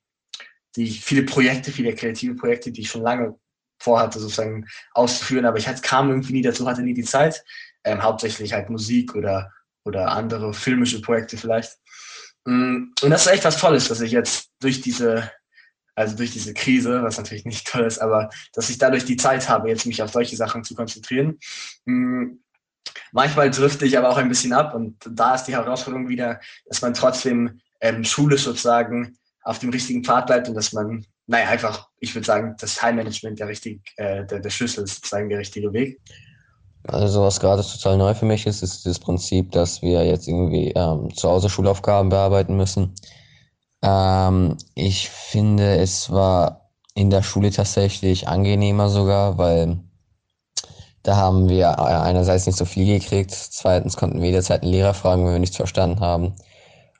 die 0.76 0.86
ich, 0.86 1.04
viele 1.04 1.24
Projekte, 1.24 1.72
viele 1.72 1.96
kreative 1.96 2.36
Projekte, 2.36 2.72
die 2.72 2.82
ich 2.82 2.90
schon 2.90 3.02
lange 3.02 3.36
vorhatte, 3.82 4.20
sozusagen 4.20 4.68
auszuführen, 4.94 5.46
aber 5.46 5.58
ich 5.58 5.68
hatte, 5.68 5.82
kam 5.82 6.10
irgendwie 6.10 6.34
nie 6.34 6.42
dazu, 6.42 6.68
hatte 6.68 6.82
nie 6.82 6.94
die 6.94 7.04
Zeit, 7.04 7.44
ähm, 7.84 8.04
hauptsächlich 8.04 8.54
halt 8.54 8.70
Musik 8.70 9.16
oder, 9.16 9.52
oder 9.86 10.12
andere 10.12 10.54
filmische 10.54 11.02
Projekte 11.02 11.38
vielleicht. 11.38 11.78
Mm, 12.46 12.92
und 13.02 13.10
das 13.10 13.26
ist 13.26 13.32
echt 13.32 13.46
was 13.46 13.58
Tolles, 13.58 13.88
dass 13.88 14.02
ich 14.02 14.12
jetzt 14.12 14.52
durch 14.60 14.82
diese, 14.82 15.32
also 15.96 16.16
durch 16.16 16.32
diese 16.32 16.54
Krise, 16.54 17.04
was 17.04 17.18
natürlich 17.18 17.46
nicht 17.46 17.68
toll 17.68 17.86
ist, 17.86 18.00
aber 18.00 18.30
dass 18.54 18.70
ich 18.70 18.78
dadurch 18.78 19.06
die 19.06 19.18
Zeit 19.18 19.48
habe, 19.50 19.70
jetzt 19.70 19.86
mich 19.86 20.02
auf 20.02 20.12
solche 20.12 20.36
Sachen 20.36 20.64
zu 20.64 20.76
konzentrieren. 20.76 21.40
Mm, 21.86 22.40
Manchmal 23.12 23.50
drifte 23.50 23.86
ich 23.86 23.98
aber 23.98 24.10
auch 24.10 24.18
ein 24.18 24.30
bisschen 24.30 24.54
ab 24.54 24.76
und 24.76 24.96
da 25.10 25.36
ist 25.36 25.46
die 25.46 25.54
Herausforderung 25.54 26.10
wieder, 26.10 26.40
dass 26.68 26.82
man 26.82 26.94
trotzdem 26.94 27.60
ähm, 27.82 28.04
schulisch 28.04 28.44
sozusagen 28.44 29.18
auf 29.44 29.60
dem 29.60 29.70
richtigen 29.70 30.04
Pfad 30.04 30.28
bleibt 30.28 30.48
und 30.48 30.56
dass 30.56 30.74
man, 30.74 31.06
naja, 31.28 31.50
einfach, 31.50 31.88
ich 32.00 32.14
würde 32.14 32.26
sagen, 32.26 32.56
das 32.60 32.76
Time-Management 32.76 33.40
der, 33.40 33.48
richtig, 33.48 33.82
äh, 33.98 34.26
der, 34.26 34.40
der 34.40 34.50
Schlüssel 34.50 34.84
ist 34.84 34.96
sozusagen 34.96 35.30
der 35.30 35.40
richtige 35.40 35.74
Weg. 35.74 36.00
Also 36.84 37.24
was 37.24 37.40
gerade 37.40 37.64
total 37.64 37.98
neu 37.98 38.14
für 38.14 38.26
mich 38.26 38.46
ist, 38.46 38.64
ist 38.64 38.86
das 38.86 39.00
Prinzip, 39.00 39.52
dass 39.52 39.82
wir 39.82 40.06
jetzt 40.06 40.28
irgendwie 40.28 40.72
ähm, 40.76 41.14
zu 41.16 41.30
Hause 41.30 41.50
Schulaufgaben 41.50 42.10
bearbeiten 42.10 42.56
müssen. 42.56 42.94
Ähm, 43.82 44.58
ich 44.76 45.10
finde, 45.10 45.78
es 45.78 46.12
war 46.12 46.70
in 46.94 47.10
der 47.10 47.24
Schule 47.24 47.52
tatsächlich 47.52 48.28
angenehmer 48.28 48.90
sogar, 48.90 49.38
weil 49.38 49.80
da 51.10 51.18
haben 51.18 51.50
wir 51.50 51.66
äh, 51.66 51.82
einerseits 51.82 52.46
nicht 52.46 52.58
so 52.58 52.66
viel 52.66 53.00
gekriegt, 53.00 53.32
zweitens 53.32 53.98
konnten 53.98 54.22
wir 54.22 54.28
jederzeit 54.28 54.62
einen 54.62 54.72
Lehrer 54.72 54.94
fragen, 54.94 55.26
wenn 55.26 55.34
wir 55.34 55.40
nichts 55.40 55.56
verstanden 55.56 56.00
haben. 56.00 56.36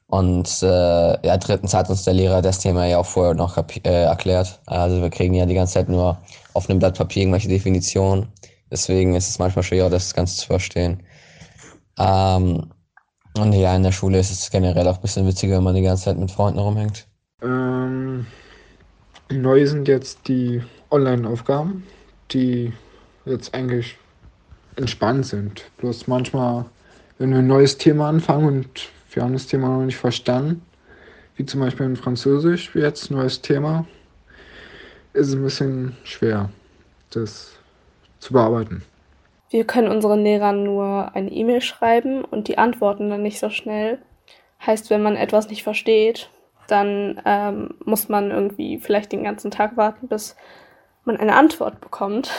Und 0.08 0.64
äh, 0.64 1.28
ja, 1.28 1.38
drittens 1.38 1.76
hat 1.76 1.92
uns 1.92 2.06
der 2.06 2.16
Lehrer 2.16 2.42
das 2.42 2.58
Thema 2.58 2.88
ja 2.88 2.98
auch 2.98 3.06
vorher 3.06 3.36
noch 3.36 3.56
äh, 3.58 4.04
erklärt. 4.06 4.60
Also 4.66 5.00
wir 5.04 5.12
kriegen 5.12 5.36
ja 5.36 5.46
die 5.46 5.54
ganze 5.54 5.76
Zeit 5.76 5.90
nur 5.90 6.18
auf 6.56 6.68
einem 6.68 6.80
Blatt 6.80 6.98
Papier 6.98 7.22
irgendwelche 7.22 7.50
Definitionen. 7.50 8.28
Deswegen 8.72 9.14
ist 9.14 9.30
es 9.30 9.38
manchmal 9.38 9.62
schwer, 9.62 9.92
das 9.92 10.16
Ganze 10.16 10.38
zu 10.38 10.48
verstehen. 10.48 11.04
Ähm, 12.00 12.72
und 13.38 13.54
ja, 13.54 13.76
in 13.76 13.84
der 13.84 13.92
Schule 13.92 14.18
ist 14.18 14.32
es 14.32 14.50
generell 14.50 14.88
auch 14.88 14.96
ein 14.96 15.02
bisschen 15.02 15.28
witziger, 15.28 15.58
wenn 15.58 15.64
man 15.64 15.76
die 15.76 15.84
ganze 15.84 16.06
Zeit 16.06 16.18
mit 16.18 16.32
Freunden 16.32 16.58
rumhängt. 16.58 17.08
Ähm, 17.44 18.26
neu 19.30 19.68
sind 19.68 19.88
jetzt 19.88 20.28
die 20.28 20.64
Online-Aufgaben, 20.90 21.84
die 22.32 22.74
jetzt 23.26 23.54
eigentlich 23.54 23.98
entspannt 24.76 25.26
sind. 25.26 25.66
Bloß 25.78 26.08
manchmal, 26.08 26.66
wenn 27.18 27.32
wir 27.32 27.40
ein 27.40 27.48
neues 27.48 27.78
Thema 27.78 28.10
anfangen 28.10 28.48
und 28.48 28.90
wir 29.12 29.24
haben 29.24 29.34
das 29.34 29.48
Thema 29.48 29.68
noch 29.70 29.86
nicht 29.86 29.98
verstanden, 29.98 30.62
wie 31.36 31.46
zum 31.46 31.62
Beispiel 31.62 31.86
in 31.86 31.96
Französisch, 31.96 32.76
jetzt 32.76 33.12
neues 33.12 33.42
Thema, 33.42 33.86
ist 35.14 35.28
es 35.30 35.34
ein 35.34 35.44
bisschen 35.44 35.98
schwer, 36.04 36.50
das 37.12 37.54
zu 38.20 38.34
bearbeiten. 38.34 38.84
Wir 39.50 39.66
können 39.66 39.88
unseren 39.88 40.24
Lehrern 40.24 40.64
nur 40.64 41.16
eine 41.16 41.32
E-Mail 41.32 41.62
schreiben 41.62 42.24
und 42.24 42.48
die 42.48 42.58
antworten 42.58 43.10
dann 43.10 43.24
nicht 43.24 43.40
so 43.40 43.50
schnell. 43.50 44.00
Heißt, 44.66 44.90
wenn 44.90 45.02
man 45.02 45.16
etwas 45.16 45.50
nicht 45.50 45.64
versteht, 45.64 46.30
dann 46.68 47.20
ähm, 47.26 47.74
muss 47.84 48.10
man 48.10 48.30
irgendwie 48.30 48.78
vielleicht 48.78 49.12
den 49.12 49.24
ganzen 49.24 49.50
Tag 49.50 49.76
warten, 49.76 50.08
bis 50.08 50.36
man 51.04 51.18
eine 51.18 51.36
Antwort 51.36 51.82
bekommt. 51.82 52.32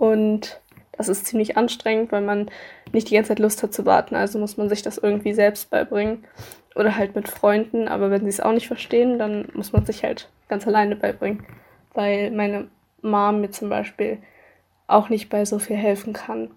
Und 0.00 0.58
das 0.92 1.10
ist 1.10 1.26
ziemlich 1.26 1.58
anstrengend, 1.58 2.10
weil 2.10 2.22
man 2.22 2.50
nicht 2.90 3.10
die 3.10 3.14
ganze 3.14 3.28
Zeit 3.28 3.38
Lust 3.38 3.62
hat 3.62 3.74
zu 3.74 3.84
warten. 3.84 4.14
Also 4.14 4.38
muss 4.38 4.56
man 4.56 4.70
sich 4.70 4.80
das 4.80 4.96
irgendwie 4.96 5.34
selbst 5.34 5.68
beibringen. 5.68 6.24
Oder 6.74 6.96
halt 6.96 7.14
mit 7.14 7.28
Freunden. 7.28 7.86
Aber 7.86 8.10
wenn 8.10 8.22
sie 8.22 8.30
es 8.30 8.40
auch 8.40 8.52
nicht 8.52 8.66
verstehen, 8.66 9.18
dann 9.18 9.48
muss 9.52 9.74
man 9.74 9.84
sich 9.84 10.02
halt 10.02 10.30
ganz 10.48 10.66
alleine 10.66 10.96
beibringen. 10.96 11.44
Weil 11.92 12.30
meine 12.30 12.68
Mom 13.02 13.42
mir 13.42 13.50
zum 13.50 13.68
Beispiel 13.68 14.16
auch 14.86 15.10
nicht 15.10 15.28
bei 15.28 15.44
so 15.44 15.58
viel 15.58 15.76
helfen 15.76 16.14
kann. 16.14 16.50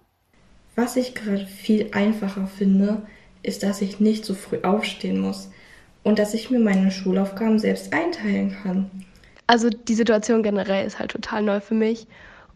Was 0.77 0.95
ich 0.95 1.13
gerade 1.13 1.45
viel 1.45 1.89
einfacher 1.91 2.47
finde, 2.47 3.01
ist, 3.41 3.61
dass 3.61 3.81
ich 3.81 3.99
nicht 3.99 4.23
so 4.23 4.35
früh 4.35 4.59
aufstehen 4.63 5.19
muss 5.19 5.51
und 6.03 6.17
dass 6.17 6.33
ich 6.33 6.49
mir 6.49 6.59
meine 6.59 6.91
Schulaufgaben 6.91 7.59
selbst 7.59 7.91
einteilen 7.91 8.55
kann. 8.63 8.89
Also 9.47 9.69
die 9.69 9.95
Situation 9.95 10.43
generell 10.43 10.87
ist 10.87 10.99
halt 10.99 11.11
total 11.11 11.41
neu 11.41 11.59
für 11.59 11.75
mich 11.75 12.07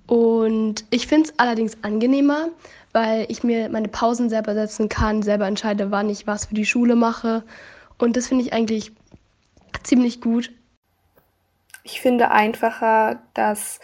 und 0.07 0.85
ich 0.89 1.05
finde 1.05 1.29
es 1.29 1.37
allerdings 1.37 1.77
angenehmer, 1.83 2.49
weil 2.93 3.25
ich 3.29 3.43
mir 3.43 3.69
meine 3.69 3.89
Pausen 3.89 4.29
selber 4.29 4.53
setzen 4.53 4.89
kann, 4.89 5.21
selber 5.21 5.45
entscheide, 5.45 5.91
wann 5.91 6.09
ich 6.09 6.25
was 6.25 6.45
für 6.45 6.55
die 6.55 6.65
Schule 6.65 6.95
mache. 6.95 7.43
Und 7.97 8.15
das 8.15 8.27
finde 8.27 8.45
ich 8.45 8.53
eigentlich 8.53 8.93
ziemlich 9.83 10.21
gut. 10.21 10.51
Ich 11.83 12.01
finde 12.01 12.31
einfacher, 12.31 13.21
dass 13.33 13.79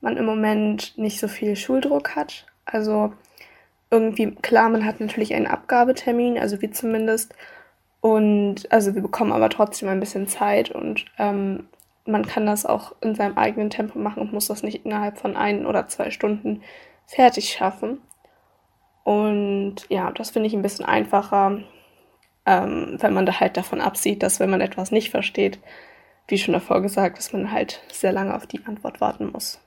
man 0.00 0.16
im 0.16 0.26
Moment 0.26 0.96
nicht 0.96 1.18
so 1.18 1.28
viel 1.28 1.56
Schuldruck 1.56 2.14
hat. 2.14 2.46
Also 2.64 3.12
irgendwie, 3.90 4.30
klar, 4.30 4.68
man 4.68 4.84
hat 4.84 5.00
natürlich 5.00 5.34
einen 5.34 5.46
Abgabetermin, 5.46 6.38
also 6.38 6.60
wir 6.62 6.72
zumindest. 6.72 7.34
Und 8.00 8.70
also 8.70 8.94
wir 8.94 9.02
bekommen 9.02 9.32
aber 9.32 9.48
trotzdem 9.48 9.88
ein 9.88 10.00
bisschen 10.00 10.28
Zeit 10.28 10.70
und 10.70 11.06
ähm, 11.18 11.68
man 12.06 12.26
kann 12.26 12.46
das 12.46 12.66
auch 12.66 12.94
in 13.00 13.14
seinem 13.14 13.38
eigenen 13.38 13.70
Tempo 13.70 13.98
machen 13.98 14.20
und 14.20 14.32
muss 14.32 14.48
das 14.48 14.62
nicht 14.62 14.84
innerhalb 14.84 15.18
von 15.18 15.36
ein 15.36 15.66
oder 15.66 15.88
zwei 15.88 16.10
Stunden 16.10 16.62
fertig 17.06 17.50
schaffen. 17.50 17.98
Und 19.04 19.76
ja, 19.88 20.10
das 20.12 20.30
finde 20.30 20.48
ich 20.48 20.54
ein 20.54 20.62
bisschen 20.62 20.84
einfacher, 20.84 21.60
ähm, 22.46 22.96
wenn 23.00 23.14
man 23.14 23.26
da 23.26 23.40
halt 23.40 23.56
davon 23.56 23.80
absieht, 23.80 24.22
dass 24.22 24.40
wenn 24.40 24.50
man 24.50 24.60
etwas 24.60 24.90
nicht 24.90 25.10
versteht, 25.10 25.58
wie 26.28 26.38
schon 26.38 26.54
davor 26.54 26.80
gesagt, 26.80 27.18
dass 27.18 27.32
man 27.32 27.52
halt 27.52 27.82
sehr 27.92 28.12
lange 28.12 28.34
auf 28.34 28.46
die 28.46 28.64
Antwort 28.66 29.00
warten 29.00 29.30
muss. 29.32 29.60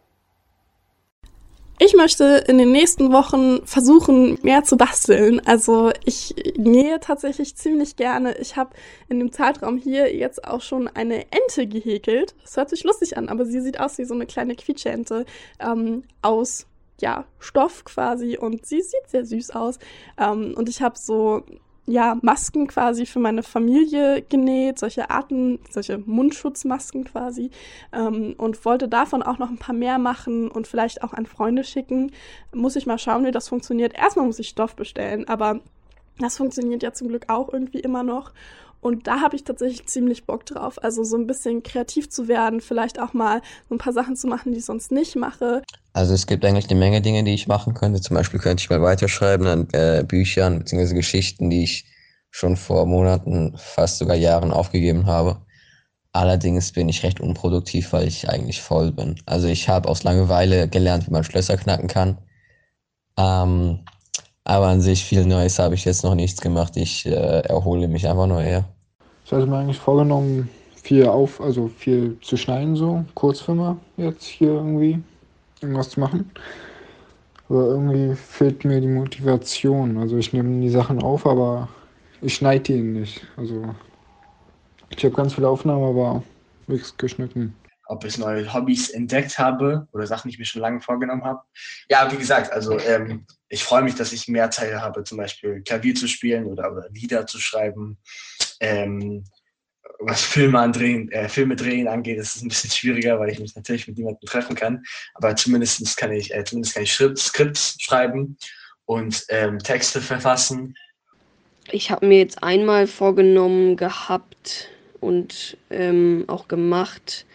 Ich 1.80 1.94
möchte 1.94 2.44
in 2.48 2.58
den 2.58 2.72
nächsten 2.72 3.12
Wochen 3.14 3.64
versuchen, 3.68 4.40
mehr 4.42 4.64
zu 4.64 4.78
basteln. 4.78 5.40
Also 5.46 5.92
ich 6.06 6.34
nähe 6.58 7.00
tatsächlich 7.00 7.56
ziemlich 7.56 7.96
gerne. 7.96 8.36
Ich 8.40 8.56
habe 8.56 8.72
in 9.10 9.20
dem 9.20 9.32
Zeitraum 9.32 9.78
hier 9.78 10.16
jetzt 10.16 10.44
auch 10.44 10.62
schon 10.62 10.88
eine 10.88 11.26
Ente 11.32 11.68
gehäkelt. 11.68 12.34
Das 12.42 12.58
hört 12.58 12.72
sich 12.72 12.84
lustig 12.84 13.16
an, 13.16 13.30
aber 13.30 13.46
sie 13.46 13.62
sieht 13.62 13.80
aus 13.80 14.00
wie 14.00 14.06
so 14.06 14.16
eine 14.16 14.26
kleine 14.26 14.56
Quietscheente 14.56 15.26
ähm, 15.60 16.04
aus 16.24 16.66
ja, 17.00 17.26
Stoff 17.38 17.86
quasi 17.86 18.40
und 18.40 18.66
sie 18.66 18.82
sieht 18.82 19.08
sehr 19.08 19.26
süß 19.26 19.52
aus. 19.52 19.78
Ähm, 20.18 20.56
und 20.58 20.70
ich 20.70 20.82
habe 20.82 20.98
so 20.98 21.44
ja, 21.90 22.18
Masken 22.22 22.68
quasi 22.68 23.06
für 23.06 23.20
meine 23.20 23.44
Familie 23.44 24.22
genäht, 24.22 24.78
solche 24.78 25.10
Arten, 25.10 25.60
solche 25.70 25.98
Mundschutzmasken 25.98 27.06
quasi 27.06 27.50
ähm, 27.94 28.36
und 28.38 28.66
wollte 28.66 28.90
davon 28.90 29.24
auch 29.24 29.38
noch 29.38 29.50
ein 29.50 29.58
paar 29.58 29.74
mehr 29.74 29.98
machen 29.98 30.52
und 30.52 30.68
vielleicht 30.68 31.02
auch 31.02 31.14
an 31.14 31.26
Freunde 31.26 31.64
schicken. 31.64 32.12
Muss 32.54 32.76
ich 32.76 32.88
mal 32.88 33.00
schauen, 33.00 33.26
wie 33.26 33.32
das 33.32 33.48
funktioniert. 33.48 33.98
Erstmal 33.98 34.26
muss 34.26 34.40
ich 34.40 34.50
Stoff 34.50 34.76
bestellen, 34.76 35.30
aber 35.30 35.62
das 36.20 36.36
funktioniert 36.36 36.84
ja 36.84 36.92
zum 36.92 37.08
Glück 37.08 37.26
auch 37.30 37.52
irgendwie 37.54 37.80
immer 37.80 38.04
noch. 38.04 38.34
Und 38.82 39.08
da 39.08 39.22
habe 39.22 39.36
ich 39.36 39.44
tatsächlich 39.44 39.88
ziemlich 39.88 40.26
Bock 40.26 40.46
drauf. 40.46 40.82
Also 40.84 41.04
so 41.04 41.18
ein 41.18 41.28
bisschen 41.28 41.64
kreativ 41.64 42.10
zu 42.10 42.28
werden, 42.28 42.62
vielleicht 42.62 43.00
auch 43.00 43.14
mal 43.14 43.42
so 43.70 43.76
ein 43.76 43.80
paar 43.80 43.94
Sachen 43.94 44.16
zu 44.16 44.28
machen, 44.28 44.52
die 44.52 44.60
ich 44.60 44.66
sonst 44.66 44.92
nicht 44.92 45.16
mache. 45.16 45.62
Also 45.94 46.14
es 46.14 46.28
gibt 46.28 46.46
eigentlich 46.46 46.70
eine 46.70 46.80
Menge 46.80 47.02
Dinge, 47.02 47.24
die 47.24 47.34
ich 47.34 47.48
machen 47.48 47.74
könnte. 47.74 48.02
Zum 48.02 48.16
Beispiel 48.16 48.40
könnte 48.40 48.62
ich 48.62 48.70
mal 48.70 48.82
weiterschreiben 48.82 49.48
an 49.48 49.68
äh, 49.72 50.04
Büchern 50.08 50.60
bzw. 50.60 50.94
Geschichten, 50.94 51.50
die 51.50 51.64
ich 51.64 51.86
schon 52.30 52.56
vor 52.56 52.86
Monaten, 52.86 53.56
fast 53.58 53.98
sogar 53.98 54.16
Jahren 54.16 54.52
aufgegeben 54.52 55.08
habe. 55.08 55.42
Allerdings 56.12 56.72
bin 56.72 56.90
ich 56.90 57.04
recht 57.04 57.20
unproduktiv, 57.20 57.94
weil 57.94 58.08
ich 58.08 58.30
eigentlich 58.30 58.62
faul 58.62 58.92
bin. 58.92 59.20
Also 59.26 59.48
ich 59.48 59.70
habe 59.70 59.90
aus 59.90 60.04
Langeweile 60.04 60.68
gelernt, 60.68 61.08
wie 61.08 61.12
man 61.12 61.24
Schlösser 61.24 61.58
knacken 61.58 61.88
kann. 61.88 62.18
Ähm, 63.18 63.86
aber 64.48 64.68
an 64.68 64.80
sich 64.80 65.04
viel 65.04 65.26
Neues 65.26 65.60
habe 65.60 65.76
ich 65.76 65.84
jetzt 65.84 66.06
noch 66.06 66.16
nichts 66.16 66.40
gemacht. 66.40 66.78
Ich 66.78 67.06
äh, 67.06 67.42
erhole 67.42 67.90
mich 67.90 68.08
einfach 68.08 68.28
nur 68.28 68.42
eher. 68.42 68.64
Ich 69.26 69.32
hatte 69.34 69.46
mir 69.46 69.58
eigentlich 69.58 69.78
vorgenommen, 69.78 70.50
viel 70.82 71.06
auf, 71.06 71.42
also 71.42 71.68
viel 71.68 72.18
zu 72.22 72.38
schneiden, 72.38 72.78
so 72.78 73.04
Kurzfilme 73.14 73.78
jetzt 73.98 74.24
hier 74.24 74.52
irgendwie 74.52 75.04
irgendwas 75.60 75.90
zu 75.90 76.00
machen. 76.00 76.32
Aber 77.50 77.68
irgendwie 77.68 78.16
fehlt 78.16 78.64
mir 78.64 78.80
die 78.80 78.88
Motivation. 78.88 79.98
Also 79.98 80.16
ich 80.16 80.32
nehme 80.32 80.62
die 80.62 80.70
Sachen 80.70 81.04
auf, 81.04 81.26
aber 81.26 81.68
ich 82.22 82.36
schneide 82.36 82.64
die 82.64 82.82
nicht. 82.82 83.28
Also 83.36 83.76
ich 84.96 85.04
habe 85.04 85.14
ganz 85.14 85.34
viele 85.34 85.50
Aufnahmen, 85.50 85.84
aber 85.84 86.24
nichts 86.68 86.96
geschnitten. 86.96 87.54
Ob 87.88 88.06
ich 88.06 88.18
neue 88.18 88.54
Hobbys 88.54 88.92
entdeckt 88.92 89.38
habe 89.38 89.90
oder 89.92 90.08
Sachen, 90.08 90.30
die 90.30 90.36
ich 90.36 90.40
mir 90.40 90.46
schon 90.46 90.62
lange 90.62 90.80
vorgenommen 90.80 91.26
habe. 91.26 91.42
Ja, 91.90 92.10
wie 92.10 92.18
gesagt, 92.18 92.54
also 92.54 92.80
ähm, 92.80 93.26
ich 93.50 93.64
freue 93.64 93.84
mich, 93.84 93.96
dass 93.96 94.12
ich 94.12 94.28
mehr 94.28 94.50
Teile 94.50 94.82
habe, 94.82 95.04
zum 95.04 95.18
Beispiel 95.18 95.62
Klavier 95.62 95.96
zu 95.96 96.08
spielen 96.08 96.46
oder, 96.46 96.72
oder 96.72 96.90
Lieder 96.90 97.26
zu 97.28 97.40
schreiben. 97.40 97.98
Ähm, 98.60 99.24
was 100.00 100.22
Filme 100.22 100.60
andrehen, 100.60 101.12
äh, 101.12 101.28
Filme 101.30 101.56
drehen 101.56 101.88
angeht, 101.88 102.20
ist 102.20 102.36
es 102.36 102.42
ein 102.42 102.50
bisschen 102.50 102.70
schwieriger, 102.70 103.20
weil 103.20 103.30
ich 103.30 103.40
mich 103.40 103.56
natürlich 103.56 103.88
mit 103.88 103.98
niemandem 103.98 104.28
treffen 104.28 104.56
kann. 104.56 104.84
Aber 105.16 105.36
zumindest 105.36 105.98
kann 105.98 106.12
ich, 106.12 106.34
äh, 106.34 106.44
zumindest 106.44 106.76
kann 106.76 106.84
ich 106.84 106.94
Skripts 106.94 107.78
schreiben 107.80 108.38
und 108.86 109.26
ähm, 109.30 109.60
Texte 109.60 110.02
verfassen. 110.02 110.76
Ich 111.72 111.92
habe 111.92 112.06
mir 112.06 112.20
jetzt 112.20 112.44
einmal 112.44 112.88
vorgenommen 112.88 113.76
gehabt 113.76 114.70
und 115.00 115.58
ähm, 115.70 116.26
auch 116.28 116.48
gemacht, 116.48 117.26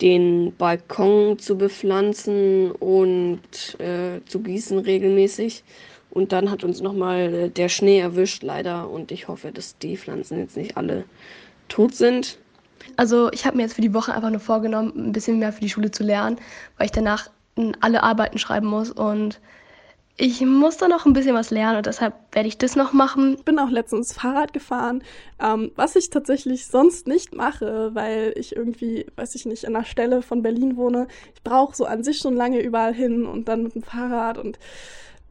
den 0.00 0.54
Balkon 0.56 1.38
zu 1.38 1.56
bepflanzen 1.56 2.72
und 2.72 3.40
äh, 3.78 4.20
zu 4.26 4.40
gießen 4.40 4.78
regelmäßig. 4.78 5.62
Und 6.10 6.32
dann 6.32 6.50
hat 6.50 6.64
uns 6.64 6.80
nochmal 6.80 7.34
äh, 7.34 7.48
der 7.48 7.68
Schnee 7.68 8.00
erwischt, 8.00 8.42
leider. 8.42 8.90
Und 8.90 9.12
ich 9.12 9.28
hoffe, 9.28 9.52
dass 9.52 9.78
die 9.78 9.96
Pflanzen 9.96 10.38
jetzt 10.38 10.56
nicht 10.56 10.76
alle 10.76 11.04
tot 11.68 11.94
sind. 11.94 12.38
Also 12.96 13.30
ich 13.32 13.46
habe 13.46 13.56
mir 13.56 13.62
jetzt 13.62 13.74
für 13.74 13.82
die 13.82 13.94
Woche 13.94 14.12
einfach 14.12 14.30
nur 14.30 14.40
vorgenommen, 14.40 14.92
ein 14.96 15.12
bisschen 15.12 15.38
mehr 15.38 15.52
für 15.52 15.60
die 15.60 15.70
Schule 15.70 15.90
zu 15.90 16.02
lernen, 16.02 16.36
weil 16.76 16.86
ich 16.86 16.92
danach 16.92 17.30
alle 17.80 18.02
Arbeiten 18.02 18.38
schreiben 18.38 18.66
muss 18.66 18.90
und 18.90 19.40
ich 20.16 20.40
muss 20.42 20.76
da 20.76 20.88
noch 20.88 21.06
ein 21.06 21.14
bisschen 21.14 21.34
was 21.34 21.50
lernen 21.50 21.78
und 21.78 21.86
deshalb 21.86 22.14
werde 22.32 22.48
ich 22.48 22.58
das 22.58 22.76
noch 22.76 22.92
machen. 22.92 23.36
Ich 23.38 23.44
bin 23.44 23.58
auch 23.58 23.70
letztens 23.70 24.12
Fahrrad 24.12 24.52
gefahren, 24.52 25.02
ähm, 25.40 25.72
was 25.74 25.96
ich 25.96 26.10
tatsächlich 26.10 26.66
sonst 26.66 27.06
nicht 27.06 27.34
mache, 27.34 27.94
weil 27.94 28.34
ich 28.36 28.54
irgendwie, 28.54 29.06
weiß 29.16 29.34
ich 29.34 29.46
nicht, 29.46 29.66
an 29.66 29.72
der 29.72 29.84
Stelle 29.84 30.20
von 30.22 30.42
Berlin 30.42 30.76
wohne. 30.76 31.08
Ich 31.34 31.42
brauche 31.42 31.74
so 31.74 31.86
an 31.86 32.04
sich 32.04 32.18
schon 32.18 32.36
lange 32.36 32.60
überall 32.60 32.92
hin 32.94 33.24
und 33.24 33.48
dann 33.48 33.62
mit 33.62 33.74
dem 33.74 33.82
Fahrrad 33.82 34.36
und 34.36 34.58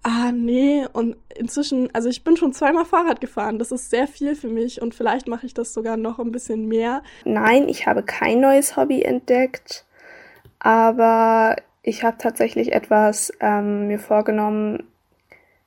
ah 0.04 0.32
nee, 0.32 0.88
und 0.92 1.16
inzwischen, 1.36 1.94
also 1.94 2.10
ich 2.10 2.24
bin 2.24 2.36
schon 2.36 2.54
zweimal 2.54 2.86
Fahrrad 2.86 3.22
gefahren, 3.22 3.60
das 3.60 3.72
ist 3.72 3.92
sehr 3.92 4.08
viel 4.08 4.36
für 4.36 4.48
mich 4.48 4.82
und 4.82 4.96
vielleicht 4.96 5.28
mache 5.28 5.46
ich 5.46 5.54
das 5.54 5.74
sogar 5.74 5.96
noch 5.96 6.18
ein 6.18 6.32
bisschen 6.32 6.68
mehr. 6.68 7.04
Nein, 7.24 7.70
ich 7.70 7.86
habe 7.86 8.02
kein 8.02 8.40
neues 8.40 8.76
Hobby 8.76 9.04
entdeckt, 9.04 9.86
aber 10.58 11.56
ich 11.84 12.04
habe 12.04 12.18
tatsächlich 12.18 12.74
etwas 12.74 13.34
ähm, 13.40 13.88
mir 13.88 14.00
vorgenommen, 14.00 14.84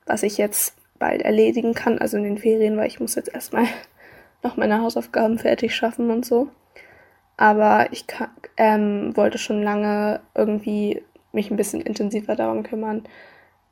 was 0.05 0.23
ich 0.23 0.37
jetzt 0.37 0.75
bald 0.97 1.21
erledigen 1.21 1.73
kann, 1.73 1.99
also 1.99 2.17
in 2.17 2.23
den 2.23 2.37
Ferien, 2.37 2.77
weil 2.77 2.87
ich 2.87 2.99
muss 2.99 3.15
jetzt 3.15 3.33
erstmal 3.33 3.65
noch 4.43 4.57
meine 4.57 4.81
Hausaufgaben 4.81 5.39
fertig 5.39 5.75
schaffen 5.75 6.09
und 6.11 6.25
so. 6.25 6.49
Aber 7.37 7.87
ich 7.91 8.07
kann, 8.07 8.29
ähm, 8.55 9.15
wollte 9.17 9.37
schon 9.37 9.61
lange 9.61 10.21
irgendwie 10.35 11.03
mich 11.33 11.51
ein 11.51 11.57
bisschen 11.57 11.81
intensiver 11.81 12.35
darum 12.35 12.63
kümmern, 12.63 13.03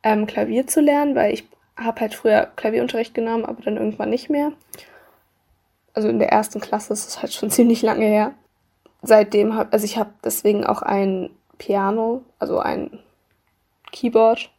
ähm, 0.04 0.26
Klavier 0.26 0.68
zu 0.68 0.82
lernen, 0.82 1.16
weil 1.16 1.34
ich 1.34 1.48
habe 1.78 2.02
halt 2.02 2.14
früher 2.14 2.52
Klavierunterricht 2.58 3.14
genommen, 3.14 3.46
aber 3.46 3.62
dann 3.62 3.78
irgendwann 3.78 4.10
nicht 4.10 4.30
mehr. 4.30 4.52
Also 5.94 6.10
in 6.10 6.20
der 6.20 6.30
ersten 6.30 6.60
Klasse 6.60 6.92
ist 6.92 7.08
es 7.08 7.22
halt 7.22 7.32
schon 7.34 7.50
ziemlich 7.52 7.82
lange 7.82 8.06
her. 8.06 8.34
Seitdem 9.02 9.56
habe, 9.56 9.72
also 9.72 9.86
ich 9.86 9.98
habe 9.98 10.12
deswegen 10.24 10.66
auch 10.66 10.82
ein 10.82 11.30
Piano, 11.58 12.24
also 12.40 12.60
ein 12.60 13.00
Keyboard. 13.92 14.50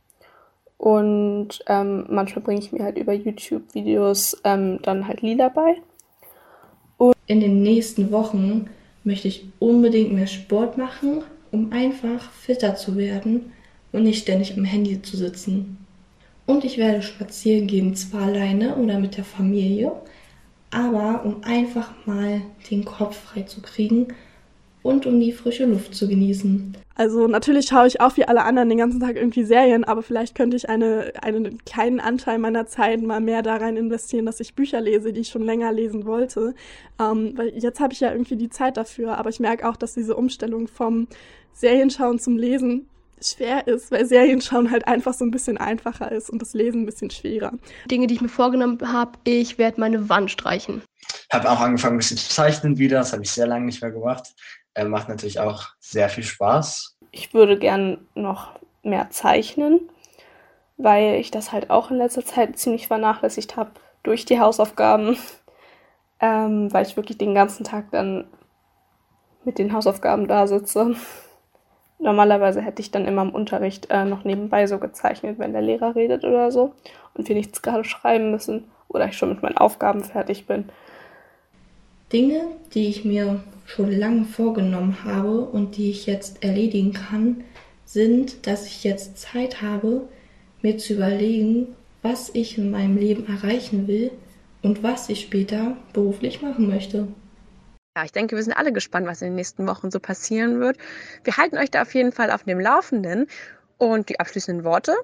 Und 0.77 1.65
ähm, 1.67 2.07
manchmal 2.09 2.43
bringe 2.43 2.61
ich 2.61 2.73
mir 2.73 2.85
halt 2.85 2.99
über 2.99 3.13
YouTube-Videos 3.13 4.41
ähm, 4.45 4.81
dann 4.83 5.07
halt 5.07 5.23
Lieder 5.23 5.51
bei. 5.51 5.77
Und 6.97 7.15
in 7.27 7.41
den 7.41 7.63
nächsten 7.63 8.11
Wochen 8.11 8.69
möchte 9.03 9.29
ich 9.29 9.47
unbedingt 9.59 10.13
mehr 10.13 10.27
Sport 10.27 10.77
machen, 10.77 11.23
um 11.53 11.73
einfach 11.73 12.31
fitter 12.33 12.75
zu 12.75 12.97
werden 12.97 13.53
und 13.93 14.03
nicht 14.03 14.23
ständig 14.23 14.57
am 14.57 14.65
Handy 14.65 15.01
zu 15.03 15.17
sitzen. 15.17 15.79
Und 16.47 16.65
ich 16.65 16.77
werde 16.77 17.03
spazieren 17.03 17.67
gehen, 17.67 17.95
zwar 17.95 18.23
alleine 18.23 18.77
oder 18.77 18.99
mit 18.99 19.17
der 19.17 19.25
Familie, 19.25 19.93
aber 20.71 21.25
um 21.25 21.43
einfach 21.45 21.93
mal 22.05 22.43
den 22.71 22.85
Kopf 22.85 23.17
frei 23.17 23.43
zu 23.43 23.63
kriegen 23.63 24.09
und 24.85 25.07
um 25.07 25.19
die 25.19 25.33
frische 25.33 25.65
Luft 25.65 25.95
zu 25.95 26.07
genießen. 26.07 26.77
Also 26.95 27.27
natürlich 27.27 27.67
schaue 27.67 27.89
ich 27.89 28.01
auch 28.01 28.17
wie 28.17 28.27
alle 28.27 28.45
anderen 28.45 28.69
den 28.69 28.79
ganzen 28.79 29.01
Tag 29.01 29.17
irgendwie 29.17 29.43
Serien, 29.43 29.83
aber 29.83 30.03
vielleicht 30.03 30.35
könnte 30.37 30.57
ich 30.57 30.69
eine, 30.69 31.13
einen 31.23 31.59
kleinen 31.65 31.99
Anteil 31.99 32.39
meiner 32.39 32.67
Zeit 32.67 33.03
mal 33.03 33.21
mehr 33.21 33.43
da 33.43 33.57
rein 33.57 33.77
investieren, 33.77 34.27
dass 34.27 34.41
ich 34.41 34.55
Bücher 34.55 34.81
lese, 34.81 35.13
die 35.13 35.23
ich 35.23 35.29
schon 35.29 35.43
länger 35.43 35.73
lesen 35.73 36.05
wollte. 36.05 36.55
Ähm, 37.01 37.33
weil 37.35 37.49
jetzt 37.57 37.81
habe 37.81 37.95
ich 37.95 38.01
ja 38.01 38.13
irgendwie 38.13 38.37
die 38.37 38.51
Zeit 38.51 38.77
dafür, 38.77 39.17
aber 39.19 39.31
ich 39.31 39.41
merke 39.41 39.69
auch, 39.69 39.77
dass 39.77 39.95
diese 39.95 40.15
Umstellung 40.15 40.69
vom 40.69 41.09
Serienschauen 41.55 42.19
zum 42.19 42.37
Lesen 42.37 42.87
schwer 43.23 43.67
ist, 43.67 43.91
weil 43.91 44.05
Serienschauen 44.05 44.71
halt 44.71 44.87
einfach 44.87 45.15
so 45.15 45.25
ein 45.25 45.31
bisschen 45.31 45.57
einfacher 45.57 46.13
ist 46.13 46.29
und 46.29 46.43
das 46.43 46.53
Lesen 46.53 46.83
ein 46.83 46.87
bisschen 46.87 47.11
schwerer. 47.11 47.53
Dinge, 47.91 48.07
die 48.07 48.15
ich 48.15 48.21
mir 48.21 48.29
vorgenommen 48.29 48.79
habe, 48.93 49.13
ich 49.25 49.57
werde 49.57 49.81
meine 49.81 50.11
Wand 50.11 50.31
streichen. 50.31 50.83
Habe 51.33 51.51
auch 51.51 51.61
angefangen, 51.61 51.95
ein 51.95 51.99
bisschen 51.99 52.19
zu 52.19 52.29
zeichnen 52.29 52.79
wieder. 52.79 52.99
Das 52.99 53.13
habe 53.15 53.23
ich 53.23 53.31
sehr 53.31 53.47
lange 53.47 53.65
nicht 53.65 53.81
mehr 53.81 53.91
gemacht. 53.91 54.35
Äh, 54.75 54.85
macht 54.85 55.09
natürlich 55.09 55.41
auch 55.41 55.69
sehr 55.79 56.09
viel 56.09 56.25
Spaß. 56.25 56.99
Ich 57.11 57.33
würde 57.33 57.59
gern 57.59 58.07
noch 58.15 58.53
mehr 58.83 59.11
zeichnen, 59.11 59.89
weil 60.77 61.15
ich 61.15 61.31
das 61.31 61.53
halt 61.53 61.71
auch 61.71 61.91
in 61.91 61.97
letzter 61.97 62.25
Zeit 62.25 62.59
ziemlich 62.59 62.89
vernachlässigt 62.89 63.57
habe 63.57 63.71
durch 64.03 64.25
die 64.25 64.41
Hausaufgaben, 64.41 65.17
ähm, 66.21 66.73
weil 66.73 66.87
ich 66.87 66.97
wirklich 66.97 67.19
den 67.19 67.35
ganzen 67.35 67.65
Tag 67.65 67.91
dann 67.93 68.27
mit 69.45 69.59
den 69.59 69.73
Hausaufgaben 69.73 70.27
da 70.27 70.47
sitze. 70.47 70.97
Normalerweise 72.01 72.61
hätte 72.61 72.83
ich 72.83 72.91
dann 72.91 73.07
immer 73.07 73.23
im 73.23 73.31
Unterricht 73.31 73.87
äh, 73.91 74.05
noch 74.05 74.25
nebenbei 74.25 74.67
so 74.67 74.79
gezeichnet, 74.79 75.39
wenn 75.39 75.53
der 75.53 75.63
Lehrer 75.63 75.95
redet 75.95 76.25
oder 76.25 76.51
so 76.51 76.75
und 77.15 77.29
wir 77.29 77.37
nichts 77.37 77.63
gerade 77.63 77.85
schreiben 77.85 78.33
müssen 78.33 78.71
oder 78.89 79.07
ich 79.07 79.17
schon 79.17 79.29
mit 79.29 79.43
meinen 79.43 79.57
Aufgaben 79.57 80.03
fertig 80.03 80.47
bin. 80.47 80.69
Dinge, 82.15 82.47
die 82.75 82.89
ich 82.89 83.05
mir 83.05 83.43
schon 83.67 83.91
lange 83.91 84.25
vorgenommen 84.25 85.03
habe 85.03 85.41
und 85.41 85.77
die 85.77 85.91
ich 85.91 86.07
jetzt 86.07 86.45
erledigen 86.45 86.93
kann, 86.93 87.43
sind, 87.85 88.47
dass 88.47 88.67
ich 88.67 88.85
jetzt 88.85 89.19
Zeit 89.19 89.63
habe, 89.63 90.09
mir 90.63 90.79
zu 90.79 90.93
überlegen, 90.95 91.75
was 92.03 92.31
ich 92.33 92.57
in 92.57 92.71
meinem 92.71 92.97
Leben 92.97 93.27
erreichen 93.27 93.89
will 93.89 94.13
und 94.63 94.85
was 94.85 95.09
ich 95.09 95.23
später 95.23 95.77
beruflich 95.93 96.41
machen 96.41 96.69
möchte. 96.69 97.09
Ja, 97.97 98.05
ich 98.05 98.13
denke, 98.13 98.37
wir 98.37 98.43
sind 98.45 98.57
alle 98.57 98.73
gespannt, 98.73 99.09
was 99.09 99.21
in 99.21 99.29
den 99.29 99.35
nächsten 99.35 99.67
Wochen 99.67 99.91
so 99.91 99.99
passieren 99.99 100.61
wird. 100.61 100.79
Wir 101.25 101.37
halten 101.37 101.59
euch 101.59 101.73
da 101.73 101.83
auf 101.83 101.95
jeden 101.95 102.13
Fall 102.13 102.31
auf 102.31 102.45
dem 102.45 102.61
Laufenden. 102.61 103.27
Und 103.77 104.09
die 104.09 104.21
abschließenden 104.21 104.65
Worte 104.65 104.95